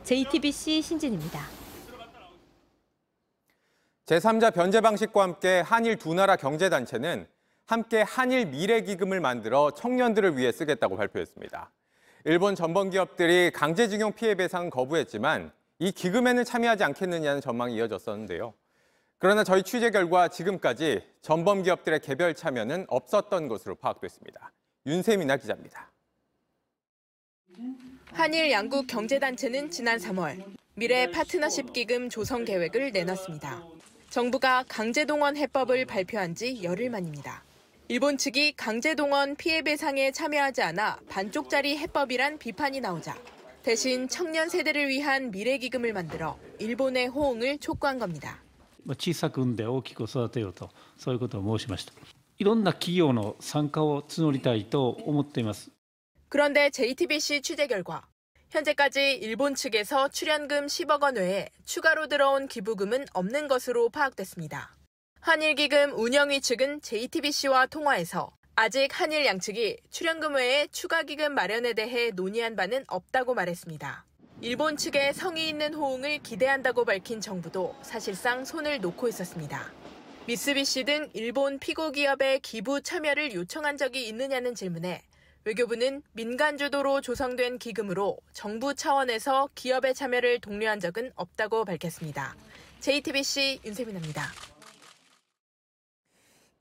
[0.05, 1.41] JTBC 신진입니다.
[4.07, 7.27] 제3자 변제 방식과 함께 한일 두 나라 경제단체는
[7.67, 11.71] 함께 한일 미래기금을 만들어 청년들을 위해 쓰겠다고 발표했습니다.
[12.25, 18.55] 일본 전범 기업들이 강제징용 피해 배상 거부했지만 이 기금에는 참여하지 않겠느냐는 전망이 이어졌었는데요.
[19.19, 24.53] 그러나 저희 취재 결과 지금까지 전범 기업들의 개별 참여는 없었던 것으로 파악됐습니다.
[24.87, 25.91] 윤세민아 기자입니다.
[28.13, 33.65] 한일 양국 경제단체는 지난 3월 미래 파트너십 기금 조성 계획을 내놨습니다.
[34.11, 37.43] 정부가 강제동원 해법을 발표한 지 열흘 만입니다.
[37.88, 43.16] 일본 측이 강제동원 피해배상에 참여하지 않아 반쪽짜리 해법이란 비판이 나오자
[43.62, 48.44] 대신 청년 세대를 위한 미래기금을 만들어 일본의 호응을 촉구한 겁니다.
[48.98, 51.94] 小さく産んで大きく育てようとそういうことを申しました
[52.38, 55.72] いろんな企業の参加を募りたいと思っています
[56.30, 58.08] 그런데 JTBC 취재 결과
[58.50, 64.76] 현재까지 일본 측에서 출연금 10억 원 외에 추가로 들어온 기부금은 없는 것으로 파악됐습니다.
[65.21, 72.57] 한일기금 운영위 측은 JTBC와 통화해서 아직 한일 양측이 출연금 외에 추가 기금 마련에 대해 논의한
[72.57, 74.05] 바는 없다고 말했습니다.
[74.41, 79.73] 일본 측의 성의 있는 호응을 기대한다고 밝힌 정부도 사실상 손을 놓고 있었습니다.
[80.27, 85.03] 미쓰비시 등 일본 피고 기업의 기부 참여를 요청한 적이 있느냐는 질문에
[85.45, 92.37] 외교부는 민간 주도로 조성된 기금으로 정부 차원에서 기업의 참여를 독려한 적은 없다고 밝혔습니다.
[92.81, 94.31] JTBC 윤세민입니다.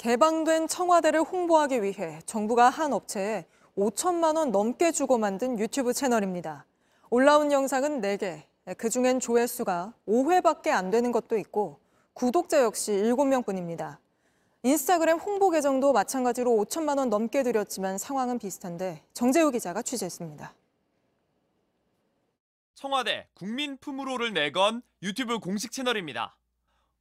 [0.07, 6.65] 개방된 청와대를 홍보하기 위해 정부가 한 업체에 5천만 원 넘게 주고 만든 유튜브 채널입니다.
[7.09, 8.43] 올라온 영상은 4개,
[8.77, 11.81] 그중엔 조회수가 5회밖에 안 되는 것도 있고
[12.13, 13.97] 구독자 역시 7명뿐입니다.
[14.63, 20.53] 인스타그램 홍보 계정도 마찬가지로 5천만 원 넘게 들였지만 상황은 비슷한데 정재우 기자가 취재했습니다.
[22.75, 26.37] 청와대 국민품으로를 내건 유튜브 공식 채널입니다.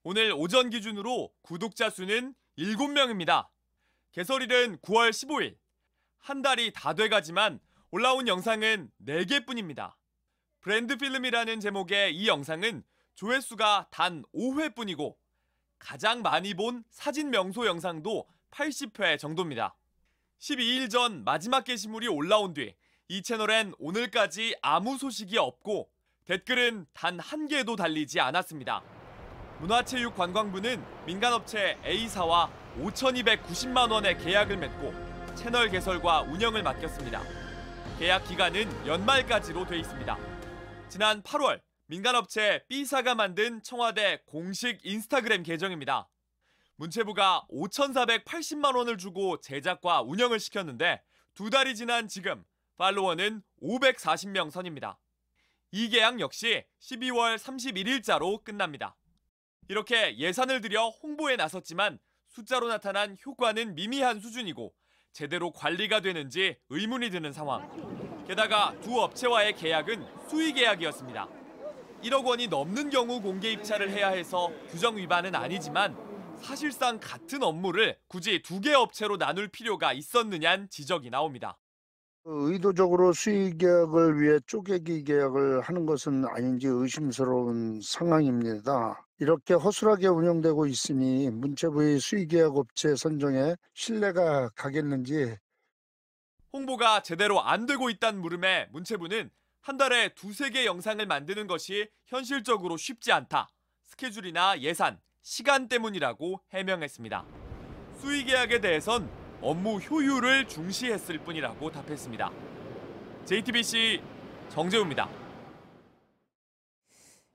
[0.02, 3.48] 오늘 오전 기준으로 구독자 수는 7명입니다.
[4.12, 5.56] 개설일은 9월 15일.
[6.18, 9.94] 한 달이 다 돼가지만 올라온 영상은 4개뿐입니다.
[10.60, 12.82] 브랜드 필름이라는 제목의 이 영상은
[13.14, 15.16] 조회수가 단 5회뿐이고
[15.78, 19.76] 가장 많이 본 사진 명소 영상도 80회 정도입니다.
[20.40, 22.74] 12일 전 마지막 게시물이 올라온 뒤
[23.08, 25.88] 이 채널엔 오늘까지 아무 소식이 없고
[26.24, 28.82] 댓글은 단 한 개도 달리지 않았습니다.
[29.60, 34.92] 문화체육관광부는 민간업체 A사와 5,290만 원의 계약을 맺고
[35.34, 37.22] 채널 개설과 운영을 맡겼습니다.
[37.98, 40.18] 계약 기간은 연말까지로 돼 있습니다.
[40.88, 46.08] 지난 8월 민간업체 B사가 만든 청와대 공식 인스타그램 계정입니다.
[46.76, 51.02] 문체부가 5,480만 원을 주고 제작과 운영을 시켰는데
[51.34, 52.44] 두 달이 지난 지금
[52.76, 54.98] 팔로워는 540명 선입니다.
[55.70, 58.96] 이 계약 역시 12월 31일자로 끝납니다.
[59.68, 61.98] 이렇게 예산을 들여 홍보에 나섰지만
[62.28, 64.72] 숫자로 나타난 효과는 미미한 수준이고
[65.12, 68.24] 제대로 관리가 되는지 의문이 드는 상황.
[68.26, 71.28] 게다가 두 업체와의 계약은 수의 계약이었습니다.
[72.02, 75.96] 1억 원이 넘는 경우 공개 입찰을 해야 해서 규정 위반은 아니지만
[76.42, 81.56] 사실상 같은 업무를 굳이 두 개 업체로 나눌 필요가 있었느냐는 지적이 나옵니다.
[82.24, 89.05] 의도적으로 수의 계약을 위해 쪼개기 계약을 하는 것은 아닌지 의심스러운 상황입니다.
[89.18, 95.36] 이렇게 허술하게 운영되고 있으니 문체부의 수의 계약 업체 선정에 신뢰가 가겠는지
[96.52, 99.30] 홍보가 제대로 안 되고 있다는 물음에 문체부는
[99.62, 103.48] 한 달에 두세 개 영상을 만드는 것이 현실적으로 쉽지 않다.
[103.82, 107.24] 스케줄이나 예산, 시간 때문이라고 해명했습니다.
[107.98, 112.30] 수의 계약에 대해선 업무 효율을 중시했을 뿐이라고 답했습니다.
[113.24, 114.00] JTBC
[114.50, 115.25] 정재우입니다.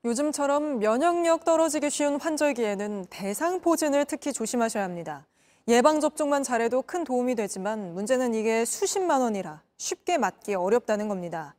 [0.04, 5.28] 요즘처럼 면역력 떨어지기 쉬운 환절기에는 대상포진을 특히 조심하셔야 합니다.
[5.68, 11.56] 예방접종만 잘해도 큰 도움이 되지만 문제는 이게 수십만 원이라 쉽게 맞기 어렵다는 겁니다.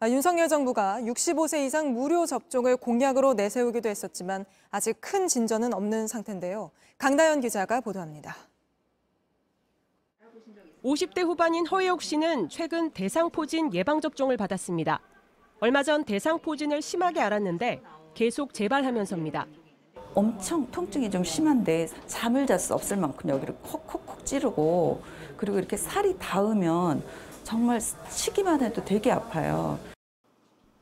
[0.00, 6.72] 아, 윤석열 정부가 65세 이상 무료 접종을 공약으로 내세우기도 했었지만 아직 큰 진전은 없는 상태인데요.
[6.98, 8.36] 강다현 기자가 보도합니다.
[10.82, 15.00] 50대 후반인 허혜옥 씨는 최근 대상포진 예방접종을 받았습니다.
[15.64, 17.80] 얼마 전 대상포진을 심하게 앓았는데
[18.12, 19.46] 계속 재발하면서입니다.
[20.14, 25.02] 엄청 통증이 좀 심한데 잠을 잘 수 없을 만큼 여기를 콕콕콕 찌르고
[25.38, 27.02] 그리고 이렇게 살이 닿으면
[27.44, 29.78] 정말 치기만 해도 되게 아파요.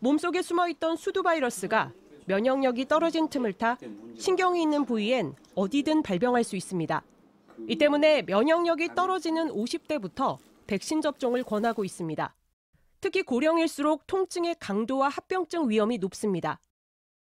[0.00, 1.92] 몸속에 숨어 있던 수두 바이러스가
[2.24, 3.78] 면역력이 떨어진 틈을 타
[4.18, 7.04] 신경이 있는 부위엔 어디든 발병할 수 있습니다.
[7.68, 12.34] 이 때문에 면역력이 떨어지는 50대부터 백신 접종을 권하고 있습니다.
[13.02, 16.60] 특히 고령일수록 통증의 강도와 합병증 위험이 높습니다.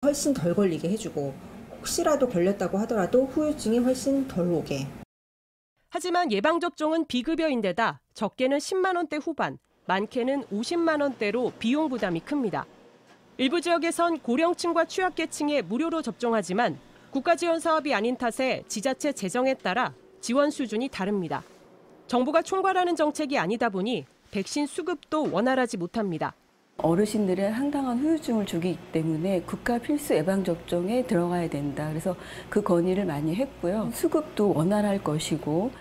[0.05, 1.33] 훨씬 덜 걸리게 해주고
[1.71, 4.87] 혹시라도 걸렸다고 하더라도 후유증이 훨씬 덜 오게.
[5.89, 12.67] 하지만 예방접종은 비급여인데다 적게는 10만 원대 후반, 많게는 50만 원대로 비용 부담이 큽니다.
[13.37, 20.51] 일부 지역에선 고령층과 취약계층에 무료로 접종하지만 국가 지원 사업이 아닌 탓에 지자체 재정에 따라 지원
[20.51, 21.43] 수준이 다릅니다.
[22.05, 26.33] 정부가 총괄하는 정책이 아니다 보니 백신 수급도 원활하지 못합니다.
[26.77, 31.89] 어르신들은 상당한 후유증을 주기 때문에 국가 필수 예방접종에 들어가야 된다.
[31.89, 32.15] 그래서
[32.49, 33.91] 그 건의를 많이 했고요.
[33.93, 35.71] 수급도 원활할 것이고.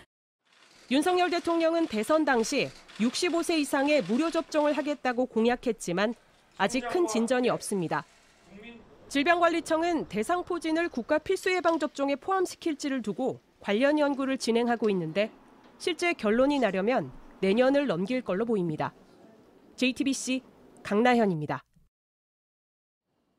[0.91, 6.15] 윤석열 대통령은 대선 당시 65세 이상의 무료 접종을 하겠다고 공약했지만
[6.59, 8.05] 아직 큰 진전이 없습니다.
[9.09, 15.31] 질병관리청은 대상포진을 국가 필수 예방접종에 포함시킬지를 두고 관련 연구를 진행하고 있는데
[15.79, 18.93] 실제 결론이 나려면 내년을 넘길 걸로 보입니다.
[19.77, 20.43] JTBC
[20.83, 21.63] 강나현입니다.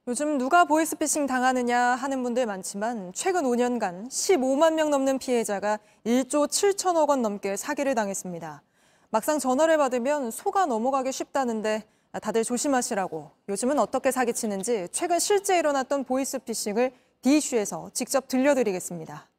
[0.07, 7.09] 요즘 누가 보이스피싱 당하느냐 하는 분들 많지만 최근 5년간 15만 명 넘는 피해자가 1조 7천억
[7.09, 8.63] 원 넘게 사기를 당했습니다.
[9.11, 11.83] 막상 전화를 받으면 속아 넘어가기 쉽다는데
[12.19, 19.30] 다들 조심하시라고 요즘은 어떻게 사기치는지 최근 실제 일어났던 보이스피싱을 디이슈에서 직접 들려드리겠습니다.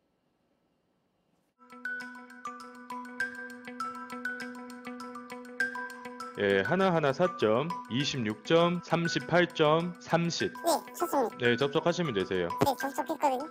[6.42, 10.52] 예, 하나하나 4점, 26점, 38점, 30.
[10.52, 11.36] 네, 쳤습니다.
[11.38, 12.48] 네, 접속하시면 되세요.
[12.66, 13.48] 네, 접속했거든요.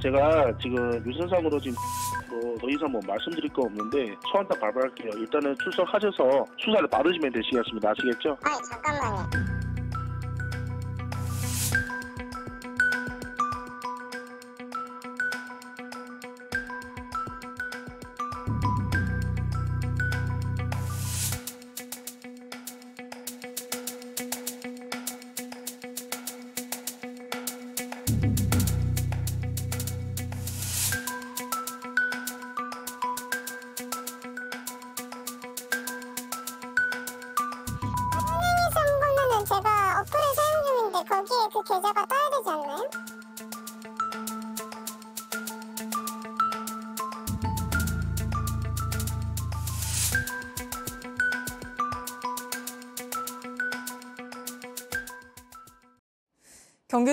[0.00, 1.76] 제가 지금 뉴스상으로 지금
[2.30, 5.10] 뭐 더 이상 뭐 말씀드릴 거 없는데 초안딱 발표할게요.
[5.18, 7.90] 일단은 출석하셔서 수사를 받으시면 되시겠습니다.
[7.90, 8.36] 아시겠죠?
[8.44, 9.53] 아, 잠깐만요.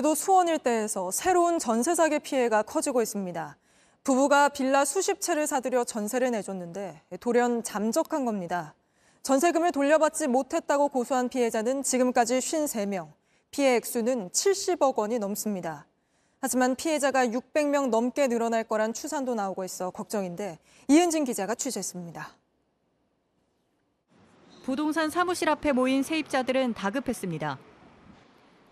[0.02, 3.58] 경기도 수원 일대에서 새로운 전세 사기 피해가 커지고 있습니다.
[4.04, 8.74] 부부가 빌라 수십 채를 사들여 전세를 내줬는데 돌연 잠적한 겁니다.
[9.22, 13.12] 전세금을 돌려받지 못했다고 고소한 피해자는 지금까지 53명,
[13.52, 15.86] 피해 액수는 70억 원이 넘습니다.
[16.40, 22.28] 하지만 피해자가 600명 넘게 늘어날 거란 추산도 나오고 있어 걱정인데 이은진 기자가 취재했습니다.
[24.64, 27.71] 부동산 사무실 앞에 모인 세입자들은 다급했습니다.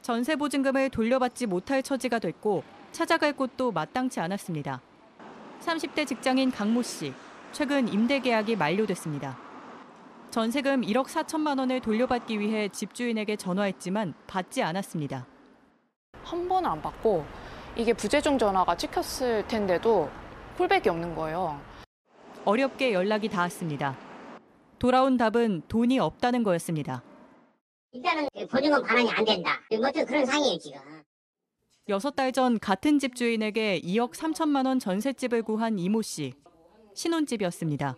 [0.01, 4.81] 전세 보증금을 돌려받지 못할 처지가 됐고 찾아갈 곳도 마땅치 않았습니다.
[5.61, 7.13] 30대 직장인 강모 씨,
[7.51, 9.37] 최근 임대 계약이 만료됐습니다.
[10.31, 15.25] 전세금 1억 4천만 원을 돌려받기 위해 집주인에게 전화했지만 받지 않았습니다.
[16.23, 17.25] 한 번을 안 받고
[17.75, 20.09] 이게 부재중 전화가 찍혔을 텐데도
[20.57, 21.59] 콜백이 없는 거예요.
[22.45, 23.97] 어렵게 연락이 닿았습니다.
[24.77, 27.03] 돌아온 답은 돈이 없다는 거였습니다.
[27.91, 29.59] 일단은 보증금 반환이 안 된다.
[29.71, 30.79] 뭐 그런 상황이에요 지금.
[31.87, 36.33] 여섯 달 전 같은 집 주인에게 2억 3천만 원 전셋집을 구한 이모 씨.
[36.93, 37.95] 신혼집이었습니다.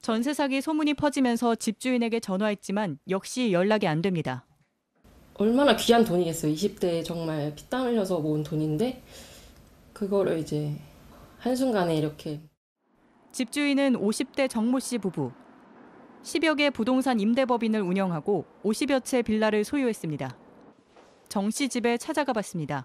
[0.00, 4.46] 전세 사기 소문이 퍼지면서 집주인에게 전화했지만 역시 연락이 안 됩니다.
[5.34, 6.52] 얼마나 귀한 돈이겠어요.
[6.52, 9.02] 20대에 정말 피땀 흘려서 모은 돈인데
[9.92, 10.76] 그거를 이제
[11.38, 12.40] 한순간에 이렇게
[13.32, 15.32] 집주인은 50대 정모 씨 부부.
[16.22, 20.36] 10여 개 부동산 임대법인을 운영하고 50여 채 빌라를 소유했습니다.
[21.28, 22.84] 정 씨 집에 찾아가 봤습니다.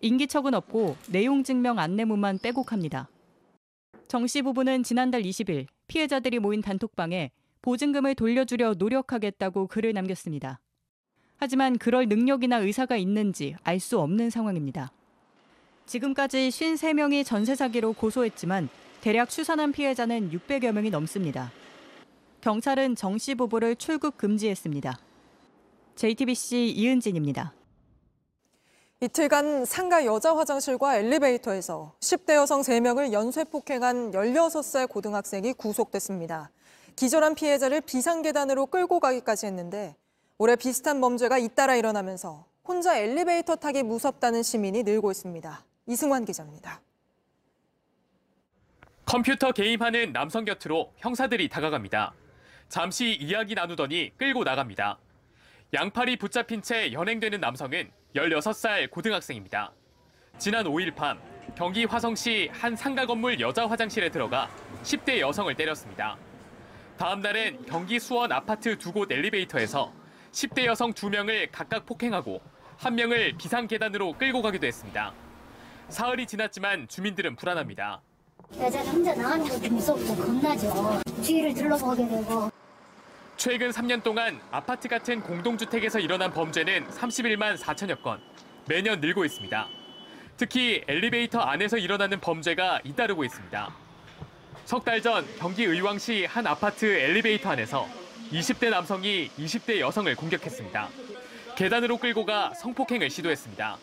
[0.00, 3.08] 인기척은 없고 내용 증명 안내문만 빼곡합니다.
[4.08, 7.30] 정 씨 부부는 지난달 20일 피해자들이 모인 단톡방에
[7.62, 10.60] 보증금을 돌려주려 노력하겠다고 글을 남겼습니다.
[11.36, 14.92] 하지만 그럴 능력이나 의사가 있는지 알 수 없는 상황입니다.
[15.86, 18.68] 지금까지 53명이 전세 사기로 고소했지만
[19.00, 21.50] 대략 추산한 피해자는 600여 명이 넘습니다.
[22.52, 24.98] 경찰은 정 씨 부부를 출국 금지했습니다.
[25.94, 27.54] JTBC 이은진입니다.
[29.00, 36.50] 이틀간 상가 여자 화장실과 엘리베이터에서 10대 여성 3명을 연쇄 폭행한 16살 고등학생이 구속됐습니다.
[36.96, 39.94] 기절한 피해자를 비상계단으로 끌고 가기까지 했는데
[40.38, 45.64] 올해 비슷한 범죄가 잇따라 일어나면서 혼자 엘리베이터 타기 무섭다는 시민이 늘고 있습니다.
[45.86, 46.80] 이승환 기자입니다.
[49.06, 52.14] 컴퓨터 게임하는 남성 곁으로 형사들이 다가갑니다.
[52.76, 54.98] 잠시 이야기 나누더니 끌고 나갑니다.
[55.74, 59.70] 양팔이 붙잡힌 채 연행되는 남성은 16살 고등학생입니다.
[60.38, 61.20] 지난 5일 밤
[61.54, 64.48] 경기 화성시 한 상가 건물 여자 화장실에 들어가
[64.84, 66.16] 10대 여성을 때렸습니다.
[66.96, 69.92] 다음 날엔 경기 수원 아파트 두 곳 엘리베이터에서
[70.32, 72.40] 10대 여성 2명을 각각 폭행하고
[72.78, 75.12] 한 명을 비상 계단으로 끌고 가기도 했습니다.
[75.90, 78.00] 사흘이 지났지만 주민들은 불안합니다.
[78.58, 81.02] 여자는 혼자 나가는 것도 무섭고 겁나죠.
[81.22, 82.61] 주위를 둘러보게 되고.
[83.36, 88.20] 최근 3년 동안 아파트 같은 공동주택에서 일어난 범죄는 31만 4천여 건,
[88.68, 89.68] 매년 늘고 있습니다.
[90.36, 93.74] 특히 엘리베이터 안에서 일어나는 범죄가 잇따르고 있습니다.
[94.64, 97.88] 석 달 전 경기 의왕시 한 아파트 엘리베이터 안에서
[98.30, 100.88] 20대 남성이 20대 여성을 공격했습니다.
[101.56, 103.76] 계단으로 끌고 가 성폭행을 시도했습니다.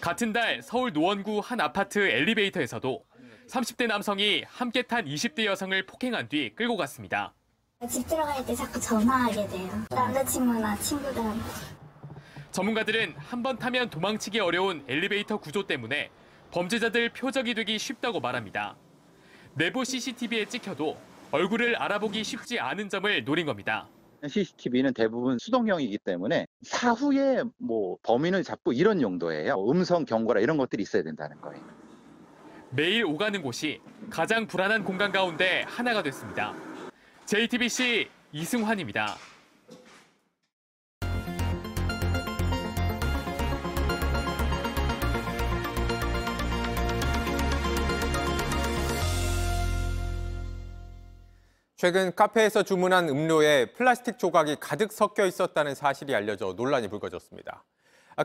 [0.00, 3.04] 같은 달 서울 노원구 한 아파트 엘리베이터에서도
[3.48, 7.34] 30대 남성이 함께 탄 20대 여성을 폭행한 뒤 끌고 갔습니다.
[7.88, 9.70] 집 들어갈 때 자꾸 전화하게 돼요.
[9.90, 11.42] 남자친구나 친구들한테.
[12.50, 16.10] 전문가들은 한 번 타면 도망치기 어려운 엘리베이터 구조 때문에
[16.50, 18.76] 범죄자들 표적이 되기 쉽다고 말합니다.
[19.54, 20.98] 내부 CCTV에 찍혀도
[21.30, 23.88] 얼굴을 알아보기 쉽지 않은 점을 노린 겁니다.
[24.28, 29.54] CCTV는 대부분 수동형이기 때문에 사후에 뭐 범인을 잡고 이런 용도예요.
[29.70, 31.64] 음성 경고라 이런 것들이 있어야 된다는 거예요.
[32.72, 36.54] 매일 오가는 곳이 가장 불안한 공간 가운데 하나가 됐습니다.
[37.30, 39.14] JTBC 이승환입니다.
[51.76, 57.62] 최근 카페에서 주문한 음료에 플라스틱 조각이 가득 섞여 있었다는 사실이 알려져 논란이 불거졌습니다.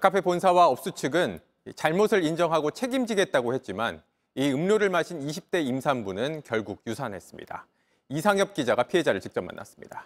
[0.02, 1.40] 카페 본사와 업수 측은
[1.76, 4.02] 잘못을 인정하고 책임지겠다고 했지만
[4.34, 7.68] 이 음료를 마신 20대 임산부는 결국 유산했습니다.
[8.10, 10.06] 이상엽 기자가 피해자를 직접 만났습니다.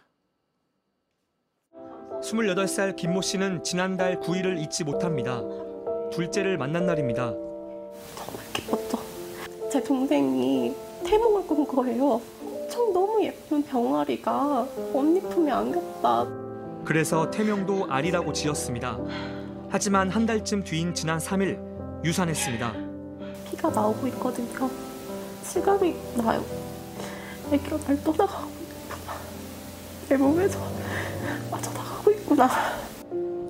[2.22, 5.41] 28살 김모 씨는 지난달 9일을 잊지 못합니다.
[6.12, 7.34] 둘째를 만난 날입니다.
[9.72, 10.74] 제 동생이
[11.06, 12.22] 태몽을 꾼 거예요.
[12.70, 16.26] 참 너무 예쁜 병아리가 언니 품에 안겼다.
[16.86, 18.97] 그래서 태명도 아리라고 지었습니다.
[19.70, 22.74] 하지만 한 달쯤 뒤인 지난 3일 유산했습니다.
[23.52, 24.70] 피가 나오고 있거든요.
[25.43, 26.68] 실감이 나요.
[27.52, 29.14] 애기로 날 떠나가고 있구나.
[30.08, 30.60] 내 몸에서
[31.52, 32.50] 빠져나가고 있구나.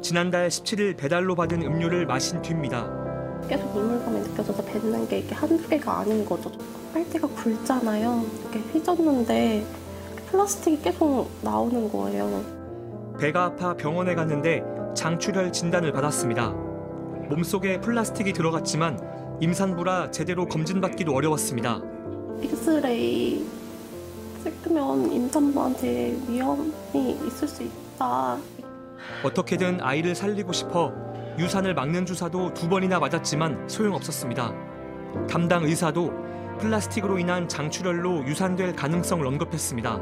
[0.01, 2.89] 지난달 17일 배달로 받은 음료를 마신 뒤입니다.
[3.47, 6.51] 계속 물물감이 느껴져서 뱉는 게 이게 한두 개가 아닌 거죠.
[6.93, 8.25] 빨대가 굵잖아요.
[8.41, 9.65] 이렇게 휘졌는데
[10.31, 12.43] 플라스틱이 계속 나오는 거예요.
[13.19, 14.63] 배가 아파 병원에 갔는데
[14.95, 16.49] 장출혈 진단을 받았습니다.
[17.29, 21.81] 몸속에 플라스틱이 들어갔지만 임산부라 제대로 검진받기도 어려웠습니다.
[22.41, 23.45] 엑스레이
[24.43, 26.71] 찍으면 임산부한테 위험이
[27.27, 28.37] 있을 수 있다.
[29.23, 30.93] 어떻게든 아이를 살리고 싶어
[31.37, 34.53] 유산을 막는 주사도 두 번이나 맞았지만 소용없었습니다.
[35.29, 36.11] 담당 의사도
[36.59, 39.99] 플라스틱으로 인한 장출혈로 유산될 가능성을 언급했습니다.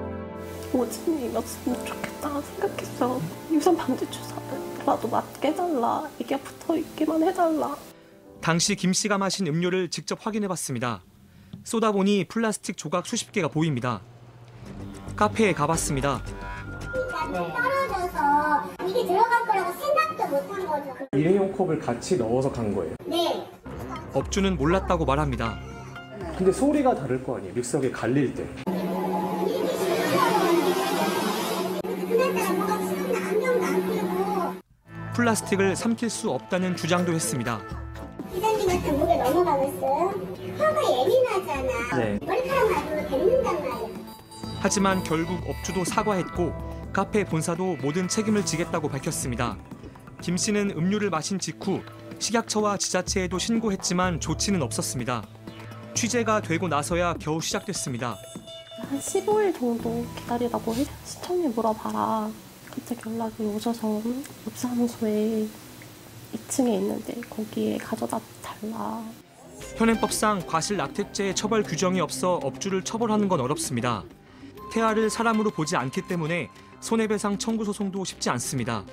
[0.74, 3.22] 오진이었으면 좋겠다 생각했어.
[3.52, 6.08] 유산 방지 주사라도 맞게 해달라.
[6.20, 7.76] 이게 붙어 있기만 해달라.
[8.42, 11.02] 당시 김 씨가 마신 음료를 직접 확인해 봤습니다.
[11.64, 14.02] 쏟아 보니 플라스틱 조각 수십 개가 보입니다.
[15.18, 16.22] 카페에 가봤습니다.
[17.34, 20.95] 떨어져서 이게 들어갈 거라고 생각도 못한 거죠.
[21.13, 22.93] 일회용 컵을 같이 넣어서 간 거예요.
[23.05, 23.49] 네.
[24.13, 25.57] 업주는 몰랐다고 말합니다.
[26.38, 27.51] 근데 소리가 다를 거 아니에요.
[27.55, 28.47] 믹서기에 갈릴 때.
[35.15, 37.59] 플라스틱을 삼킬 수 없다는 주장도 했습니다.
[38.34, 40.13] 기사님한테 목에 넘어가겠어요?
[40.57, 41.97] 혀가 예민하잖아.
[41.97, 42.20] 네.
[42.24, 43.97] 머리카락 맞으면 뱉는단 말이야.
[44.60, 46.53] 하지만 결국 업주도 사과했고
[46.91, 49.58] 카페 본사도 모든 책임을 지겠다고 밝혔습니다.
[50.22, 51.82] 김 씨는 음료를 마신 직후
[52.20, 55.24] 식약처와 지자체에도 신고했지만 조치는 없었습니다.
[55.93, 58.18] 취재가 되고 나서야 겨우 시작됐습니다.
[58.89, 60.86] 한 15일 정도 기다리라고 해.
[61.05, 62.30] 시청에 물어봐라.
[62.70, 64.01] 갑자기 연락이 오셔서
[64.45, 65.47] 옆 사무소에
[66.34, 69.03] 2층에 있는데 거기에 가져다 달라.
[69.76, 74.03] 현행법상 과실 낙태죄 처벌 규정이 없어 업주를 처벌하는 건 어렵습니다.
[74.72, 76.49] 태아를 사람으로 보지 않기 때문에
[76.80, 78.84] 손해배상 청구 소송도 쉽지 않습니다.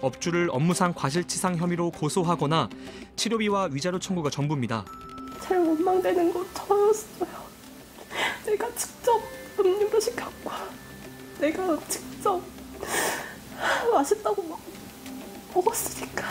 [0.00, 2.68] 업주를 업무상 과실치상 혐의로 고소하거나
[3.16, 4.84] 치료비와 위자료 청구가 전부입니다.
[5.46, 7.28] 제일 원망되는 건 저였어요.
[8.46, 9.20] 내가 직접
[9.58, 10.50] 음료를 시켰고
[11.38, 12.40] 내가 직접
[13.92, 14.58] 맛있다고 먹,
[15.54, 16.24] 먹었으니까.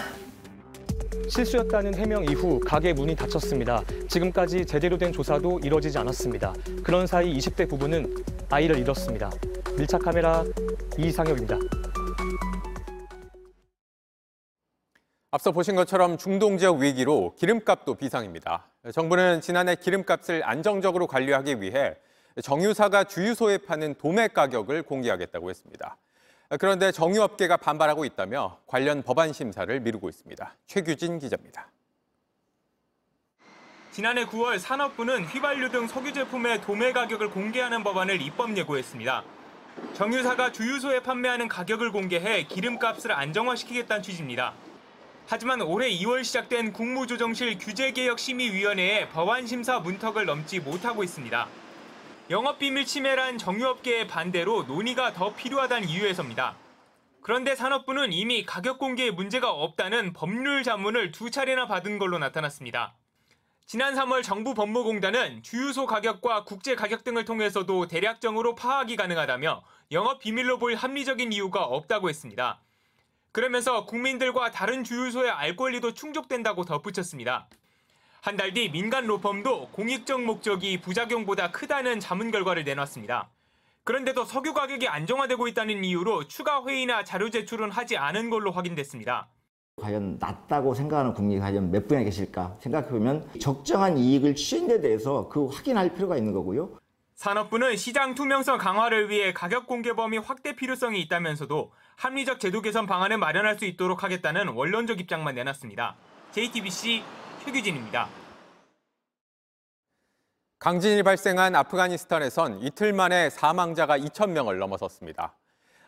[1.27, 3.84] 실수였다는 해명 이후 가게 문이 닫혔습니다.
[4.07, 6.53] 지금까지 제대로 된 조사도 이뤄지지 않았습니다.
[6.84, 8.15] 그런 사이 20대 부부는
[8.52, 9.30] 아이를 잃었습니다.
[9.78, 10.43] 밀착 카메라
[10.97, 11.56] 이상혁입니다.
[15.30, 18.66] 앞서 보신 것처럼 중동 지역 위기로 기름값도 비상입니다.
[18.91, 21.95] 정부는 지난해 기름값을 안정적으로 관리하기 위해
[22.41, 25.97] 정유사가 주유소에 파는 도매 가격을 공개하겠다고 했습니다.
[26.60, 30.56] 그런데 정유업계가 반발하고 있다며 관련 법안 심사를 미루고 있습니다.
[30.66, 31.72] 최규진 기자입니다.
[33.92, 39.24] 지난해 9월 산업부는 휘발유 등 석유 제품의 도매 가격을 공개하는 법안을 입법 예고했습니다.
[39.94, 44.54] 정유사가 주유소에 판매하는 가격을 공개해 기름값을 안정화시키겠다는 취지입니다.
[45.28, 51.48] 하지만 올해 2월 시작된 국무조정실 규제개혁심의위원회의 법안 심사 문턱을 넘지 못하고 있습니다.
[52.30, 56.56] 영업비밀 침해란 정유업계의 반대로 논의가 더 필요하다는 이유에서입니다.
[57.22, 62.94] 그런데 산업부는 이미 가격 공개에 문제가 없다는 법률 자문을 두 차례나 받은 걸로 나타났습니다.
[63.72, 69.61] 지난 3월 정부 법무공단은 주유소 가격과 국제 가격 등을 통해서도 대략적으로 파악이 가능하다며
[69.91, 72.61] 영업 비밀로 보일 합리적인 이유가 없다고 했습니다.
[73.32, 77.47] 그러면서 국민들과 다른 주유소의 알 권리도 충족된다고 덧붙였습니다.
[78.22, 83.30] 한 달 뒤 민간 로펌도 공익적 목적이 부작용보다 크다는 자문 결과를 내놨습니다.
[83.84, 89.30] 그런데도 석유 가격이 안정화되고 있다는 이유로 추가 회의나 자료 제출은 하지 않은 걸로 확인됐습니다.
[89.80, 95.47] 과연 낮다고 생각하는 국민이 과연 몇 분이나 계실까 생각해보면 적정한 이익을 취한 데 대해서 그
[95.47, 96.69] 확인할 필요가 있는 거고요.
[97.15, 103.17] 산업부는 시장 투명성 강화를 위해 가격 공개 범위 확대 필요성이 있다면서도 합리적 제도 개선 방안을
[103.17, 105.95] 마련할 수 있도록 하겠다는 원론적 입장만 내놨습니다.
[106.32, 107.03] JTBC
[107.43, 108.07] 최규진입니다.
[110.59, 115.39] 강진이 발생한 아프가니스탄에선 이틀 만에 사망자가 2천 명을 넘어섰습니다.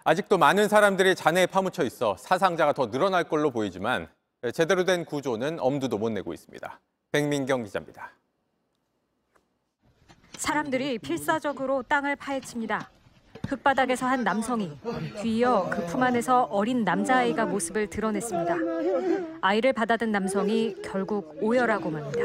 [0.04, 4.08] 아직도 많은 사람들이 잔해에 파묻혀 있어 사상자가 더 늘어날 걸로 보이지만
[4.54, 6.80] 제대로 된 구조는 엄두도 못 내고 있습니다.
[7.12, 8.12] 백민경 기자입니다.
[10.38, 12.90] 사람들이 필사적으로 땅을 파헤칩니다.
[13.48, 14.72] 흙바닥에서 한 남성이
[15.22, 18.56] 뒤이어 그 품 안에서 어린 남자아이가 모습을 드러냈습니다.
[19.42, 22.22] 아이를 받아든 남성이 결국 오열하고 맙니다.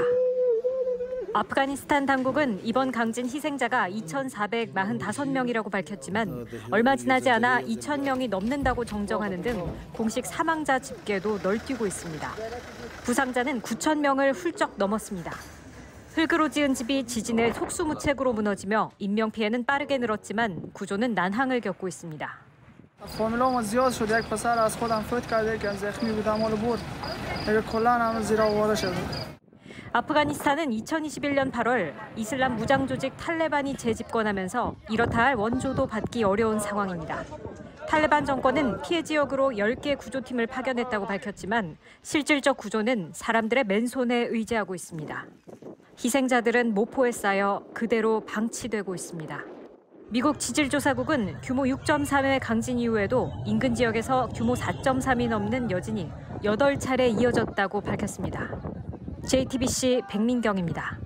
[1.35, 10.25] 아프가니스탄 당국은 이번 강진 희생자가 2,445명이라고 밝혔지만 얼마 지나지 않아 2,000명이 넘는다고 정정하는 등 공식
[10.27, 12.33] 사망자 집계도 널뛰고 있습니다.
[13.05, 15.33] 부상자는 9,000명을 훌쩍 넘었습니다.
[16.15, 22.39] 흙으로 지은 집이 지진의 속수무책으로 무너지며 인명피해는 빠르게 늘었지만 구조는 난항을 겪고 있습니다.
[29.97, 37.25] 아프가니스탄은 2021년 8월 이슬람 무장 조직 탈레반이 재집권하면서 이렇다 할 원조도 받기 어려운 상황입니다.
[37.89, 45.25] 탈레반 정권은 피해 지역으로 10개 구조팀을 파견했다고 밝혔지만 실질적 구조는 사람들의 맨손에 의지하고 있습니다.
[46.05, 49.45] 희생자들은 모포에 쌓여 그대로 방치되고 있습니다.
[50.11, 56.11] 미국 지질조사국은 규모 6.3의 강진 이후에도 인근 지역에서 규모 4.3이 넘는 여진이
[56.43, 58.76] 8차례 이어졌다고 밝혔습니다.
[59.29, 61.01] JTBC 백민경입니다.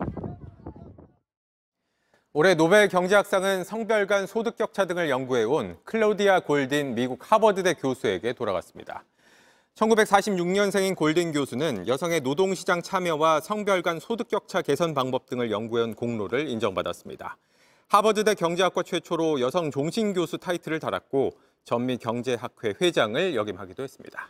[2.34, 9.04] 올해 노벨 경제학상은 성별 간 소득 격차 등을 연구해온 클로디아 골딘 미국 하버드대 교수에게 돌아갔습니다.
[9.74, 16.46] 1946년생인 골딘 교수는 여성의 노동시장 참여와 성별 간 소득 격차 개선 방법 등을 연구해온 공로를
[16.48, 17.38] 인정받았습니다.
[17.88, 21.32] 하버드대 경제학과 최초로 여성 종신 교수 타이틀을 달았고
[21.64, 24.28] 전미 경제학회 회장을 역임하기도 했습니다.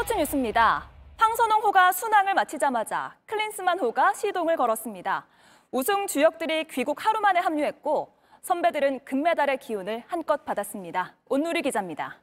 [0.00, 0.88] 스포츠 뉴스입니다.
[1.18, 5.26] 황선홍 호가 순항을 마치자마자 클린스만 호가 시동을 걸었습니다.
[5.70, 11.16] 우승 주역들이 귀국 하루 만에 합류했고 선배들은 금메달의 기운을 한껏 받았습니다.
[11.28, 12.18] 온누리 기자입니다.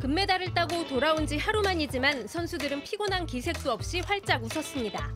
[0.00, 5.10] 금메달을 따고 돌아온 지 하루 만이지만 선수들은 피곤한 기색도 없이 활짝 웃었습니다.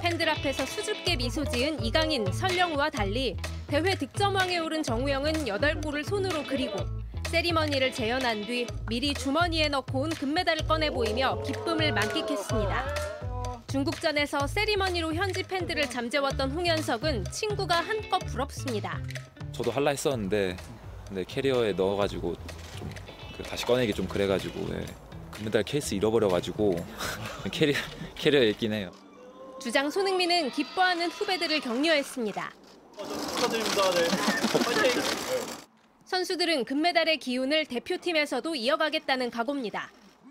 [0.00, 6.97] 팬들 앞에서 수줍게 미소 지은 이강인, 설령우와 달리 대회 득점왕에 오른 정우영은 8골을 손으로 그리고
[7.28, 12.94] 세리머니를 재현한 뒤 미리 주머니에 넣고 온 금메달을 꺼내 보이며 기쁨을 만끽했습니다.
[13.66, 18.98] 중국전에서 세리머니로 현지 팬들을 잠재웠던 홍현석은 친구가 한껏 부럽습니다.
[19.52, 20.56] 저도 할라 했었는데
[21.06, 22.34] 근데 캐리어에 넣어가지고
[22.78, 24.86] 좀 그 다시 꺼내기 좀 그래가지고 예.
[25.30, 26.76] 금메달 케이스 잃어버려가지고
[27.52, 27.74] 캐리
[28.14, 28.90] 캐리어에 있긴 해요.
[29.60, 32.52] 주장 손흥민은 기뻐하는 후배들을 격려했습니다.
[33.36, 33.90] 축하드립니다.
[33.90, 35.48] 네.
[36.18, 39.90] 선수들은 금메달의 기운을 대표팀에서도 이어가겠다는 각오입니다.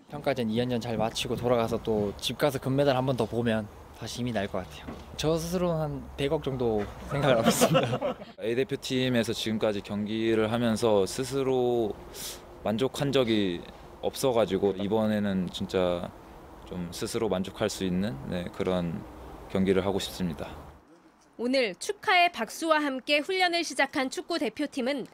[0.10, 3.68] 평가전 2연전 잘 마치고 돌아가서 또 집 가서 금메달 한 번 더 보면
[4.00, 4.92] 다시 힘이 날 것 같아요.
[5.18, 8.16] 저 스스로는 한 100억 정도 생각을 하고 있습니다.
[8.42, 11.94] A 대표팀에서 지금까지 경기를 하면서 스스로
[12.64, 13.62] 만족한 적이
[14.02, 16.10] 없어가지고 이번에는 진짜
[16.68, 19.00] 좀 스스로 만족할 수 있는 네, 그런
[19.52, 20.50] 경기를 하고 싶습니다.
[21.40, 25.06] 오늘 축하의 박수와 함께 훈련을 시작한 축구 대표팀은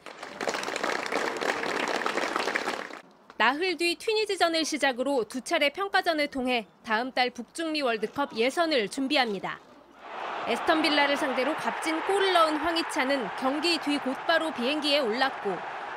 [3.36, 9.58] 나흘 뒤 튀니지전을 시작으로 두 차례 평가전을 통해 다음 달 북중미 월드컵 예선을 준비합니다.
[10.46, 15.50] 에스턴 빌라를 상대로 값진 골을 넣은 황희찬은 경기 뒤 곧바로 비행기에 올랐고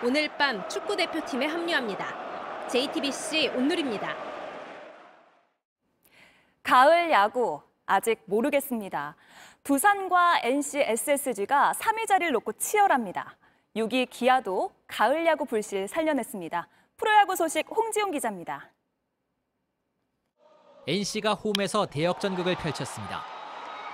[0.03, 2.67] 오늘 밤 축구 대표팀에 합류합니다.
[2.69, 4.15] JTBC 온누리입니다.
[6.63, 9.15] 가을 야구 아직 모르겠습니다.
[9.63, 13.38] 두산과 NC SSG가 3위 자리를 놓고 치열합니다.
[13.75, 16.67] 6위 기아도 가을 야구 불실 살려냈습니다.
[16.97, 18.71] 프로야구 소식 홍지용 기자입니다.
[20.87, 23.23] NC가 홈에서 대역전극을 펼쳤습니다.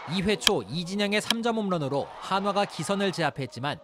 [0.07, 3.79] 2회 초 이진영의 3점 홈런으로 한화가 기선을 제압했지만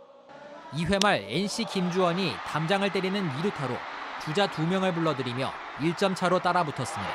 [0.71, 3.77] 2회 말 NC 김주원이 담장을 때리는 2루타로
[4.23, 7.13] 주자 2명을 불러들이며 1점 차로 따라붙었습니다.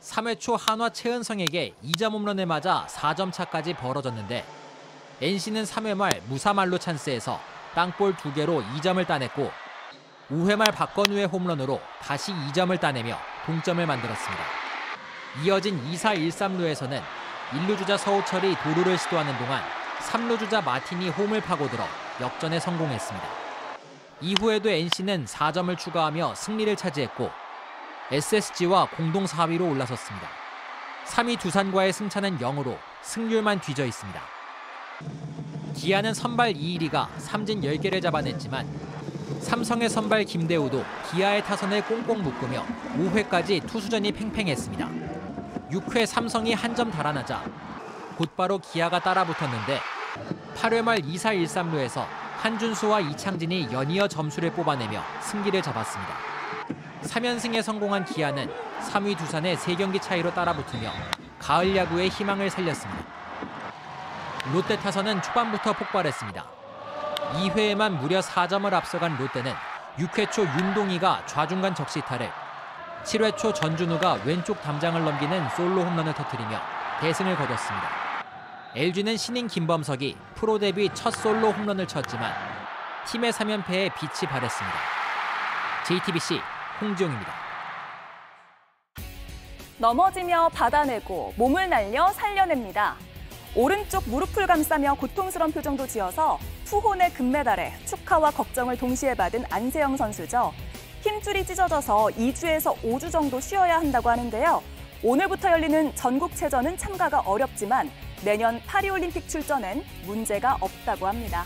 [0.00, 4.44] 3회 초 한화 최은성에게 2점 홈런을 맞아 4점 차까지 벌어졌는데
[5.20, 7.38] NC는 3회 말 무사말로 찬스에서
[7.74, 9.50] 땅볼 2개로 2점을 따냈고
[10.30, 14.44] 5회 말 박건우의 홈런으로 다시 2점을 따내며 동점을 만들었습니다.
[15.42, 17.02] 이어진 2사 1삼루에서는
[17.50, 19.62] 1루 주자 서우철이 도루를 시도하는 동안
[20.08, 21.84] 3루 주자 마틴이 홈을 파고들어
[22.20, 23.26] 역전에 성공했습니다.
[24.20, 27.30] 이후에도 NC는 4점을 추가하며 승리를 차지했고
[28.12, 30.28] SSG와 공동 4위로 올라섰습니다.
[31.06, 34.20] 3위 두산과의 승차는 0으로 승률만 뒤져 있습니다.
[35.74, 38.68] 기아는 선발 이일이가 삼진 10개를 잡아냈지만
[39.40, 42.64] 삼성의 선발 김대우도 기아의 타선을 꽁꽁 묶으며
[42.98, 44.88] 5회까지 투수전이 팽팽했습니다.
[45.70, 47.42] 6회 삼성이 한 점 달아나자
[48.16, 49.80] 곧바로 기아가 따라붙었는데
[50.56, 52.04] 8회 말 2사 1삼루에서
[52.38, 56.14] 한준수와 이창진이 연이어 점수를 뽑아내며 승기를 잡았습니다.
[57.02, 58.50] 3연승에 성공한 기아는
[58.90, 60.90] 3위 두산의 3경기 차이로 따라붙으며
[61.38, 63.04] 가을 야구의 희망을 살렸습니다.
[64.52, 66.59] 롯데 타선은 초반부터 폭발했습니다.
[67.32, 69.52] 2회에만 무려 4점을 앞서간 롯데는
[69.98, 72.30] 6회 초 윤동희가 좌중간 적시 타를
[73.04, 76.60] 7회 초 전준우가 왼쪽 담장을 넘기는 솔로 홈런을 터뜨리며
[77.00, 77.88] 대승을 거뒀습니다.
[78.74, 82.32] LG는 신인 김범석이 프로 데뷔 첫 솔로 홈런을 쳤지만
[83.06, 84.76] 팀의 3연패에 빛이 발했습니다.
[85.86, 86.40] JTBC
[86.80, 87.32] 홍지용입니다.
[89.78, 92.96] 넘어지며 받아내고 몸을 날려 살려냅니다.
[93.54, 96.38] 오른쪽 무릎을 감싸며 고통스러운 표정도 지어서
[96.70, 100.52] 투혼의 금메달에 축하와 걱정을 동시에 받은 안세영 선수죠.
[101.00, 104.62] 힘줄이 찢어져서 2주에서 5주 정도 쉬어야 한다고 하는데요.
[105.02, 107.90] 오늘부터 열리는 전국체전은 참가가 어렵지만
[108.24, 111.44] 내년 파리올림픽 출전엔 문제가 없다고 합니다.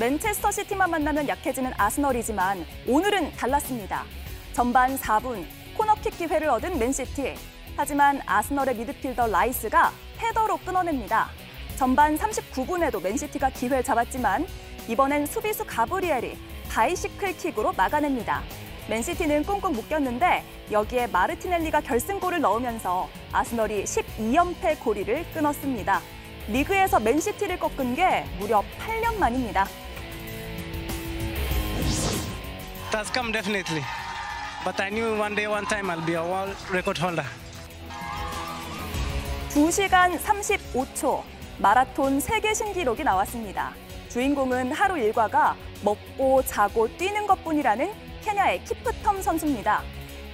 [0.00, 4.02] 맨체스터 시티만 만나면 약해지는 아스널이지만 오늘은 달랐습니다.
[4.52, 5.46] 전반 4분
[5.76, 7.36] 코너킥 기회를 얻은 맨시티.
[7.76, 11.28] 하지만 아스널의 미드필더 라이스가 header로 끊어냅니다.
[11.76, 14.46] 전반 39분에도 맨시티가 기회를 잡았지만
[14.88, 16.38] 이번엔 수비수 가브리엘이
[16.70, 18.42] bicycle kick으로 막아냅니다.
[18.88, 26.00] 맨시티는 꽁꽁 묶였는데 여기에 마르티넬리가 결승골을 넣으면서 아스널이 12연패 고리를 끊었습니다.
[26.48, 29.66] 리그에서 맨시티를 꺾은 게 무려 8년 만입니다.
[32.86, 33.82] It has come definitely.
[34.64, 37.26] But I knew one day, one time I'll be a world record holder.
[39.50, 43.72] 2시간 35초 마라톤 세계 신기록이 나왔습니다.
[44.10, 47.92] 주인공은 하루 일과가 먹고 자고 뛰는 것뿐이라는
[48.22, 49.82] 케냐의 키프텀 선수입니다.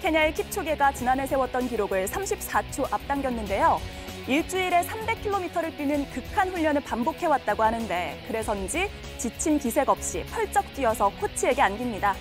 [0.02, 3.80] 케냐의 킵초게가 지난해 세웠던 기록을 34초 앞당겼는데요.
[4.26, 12.14] 일주일에 300km를 뛰는 극한 훈련을 반복해왔다고 하는데 그래서인지 지친 기색 없이 펄쩍 뛰어서 코치에게 안깁니다.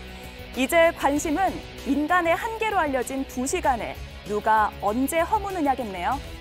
[0.56, 1.54] 이제 관심은
[1.88, 3.94] 인간의 한계로 알려진 2시간을
[4.26, 6.41] 누가 언제 허무느냐겠네요.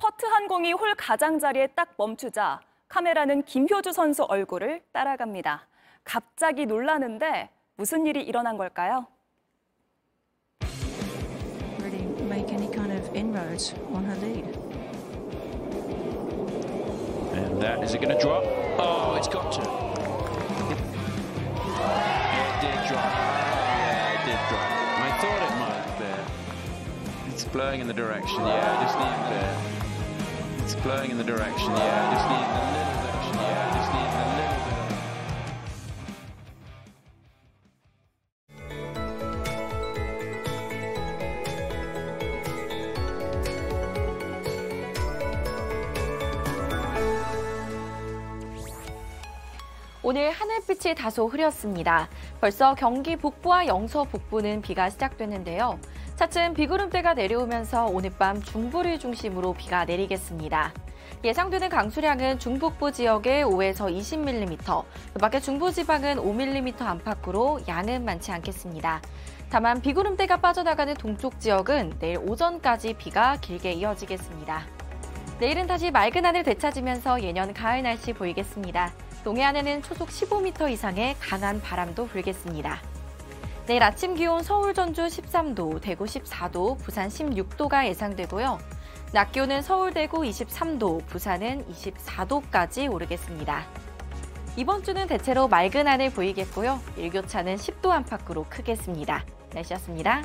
[0.00, 5.66] 퍼트 한 공이 홀 가장자리에 딱 멈추자 카메라는 김효주 선수 얼굴을 따라갑니다.
[6.04, 9.06] 갑자기 놀라는데 무슨 일이 일어난 걸까요?
[11.80, 14.44] really make any kind of inroads on her lead.
[17.34, 18.42] And that is it going to drop?
[18.78, 19.60] Oh, it's got to.
[19.60, 19.66] It
[22.64, 23.12] did drop.
[23.76, 24.68] Yeah, it did drop.
[24.98, 26.24] I thought it might there.
[27.28, 28.40] It's blowing in the direction.
[28.40, 29.79] Yeah, I just need the.
[30.82, 31.70] Blowing in the direction.
[31.76, 33.34] Yeah, just need a little direction.
[33.36, 34.80] Yeah, just need a little bit.
[50.02, 52.08] 오늘 하늘빛이 다소 흐렸습니다.
[52.40, 55.78] 벌써 경기 북부와 영서 북부는 비가 시작됐는데요.
[56.20, 60.74] 차츰 비구름대가 내려오면서 오늘 밤 중부를 중심으로 비가 내리겠습니다.
[61.24, 69.00] 예상되는 강수량은 중북부 지역에 5에서 20mm, 그 밖에 중부지방은 5mm 안팎으로 양은 많지 않겠습니다.
[69.48, 74.66] 다만 비구름대가 빠져나가는 동쪽 지역은 내일 오전까지 비가 길게 이어지겠습니다.
[75.38, 78.92] 내일은 다시 맑은 하늘 되찾으면서 예년 가을 날씨 보이겠습니다.
[79.24, 82.89] 동해안에는 초속 15m 이상의 강한 바람도 불겠습니다.
[83.66, 88.58] 내일 아침 기온 서울 전주 13도, 대구 14도, 부산 16도가 예상되고요.
[89.12, 93.66] 낮 기온은 서울 대구 23도, 부산은 24도까지 오르겠습니다.
[94.56, 96.80] 이번 주는 대체로 맑은 하늘 보이겠고요.
[96.96, 99.24] 일교차는 10도 안팎으로 크겠습니다.
[99.52, 100.24] 날씨였습니다.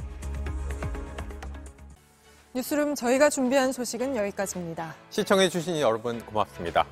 [2.55, 4.95] 뉴스룸 저희가 준비한 소식은 여기까지입니다.
[5.09, 6.85] 시청해주신 여러분 고맙습니다.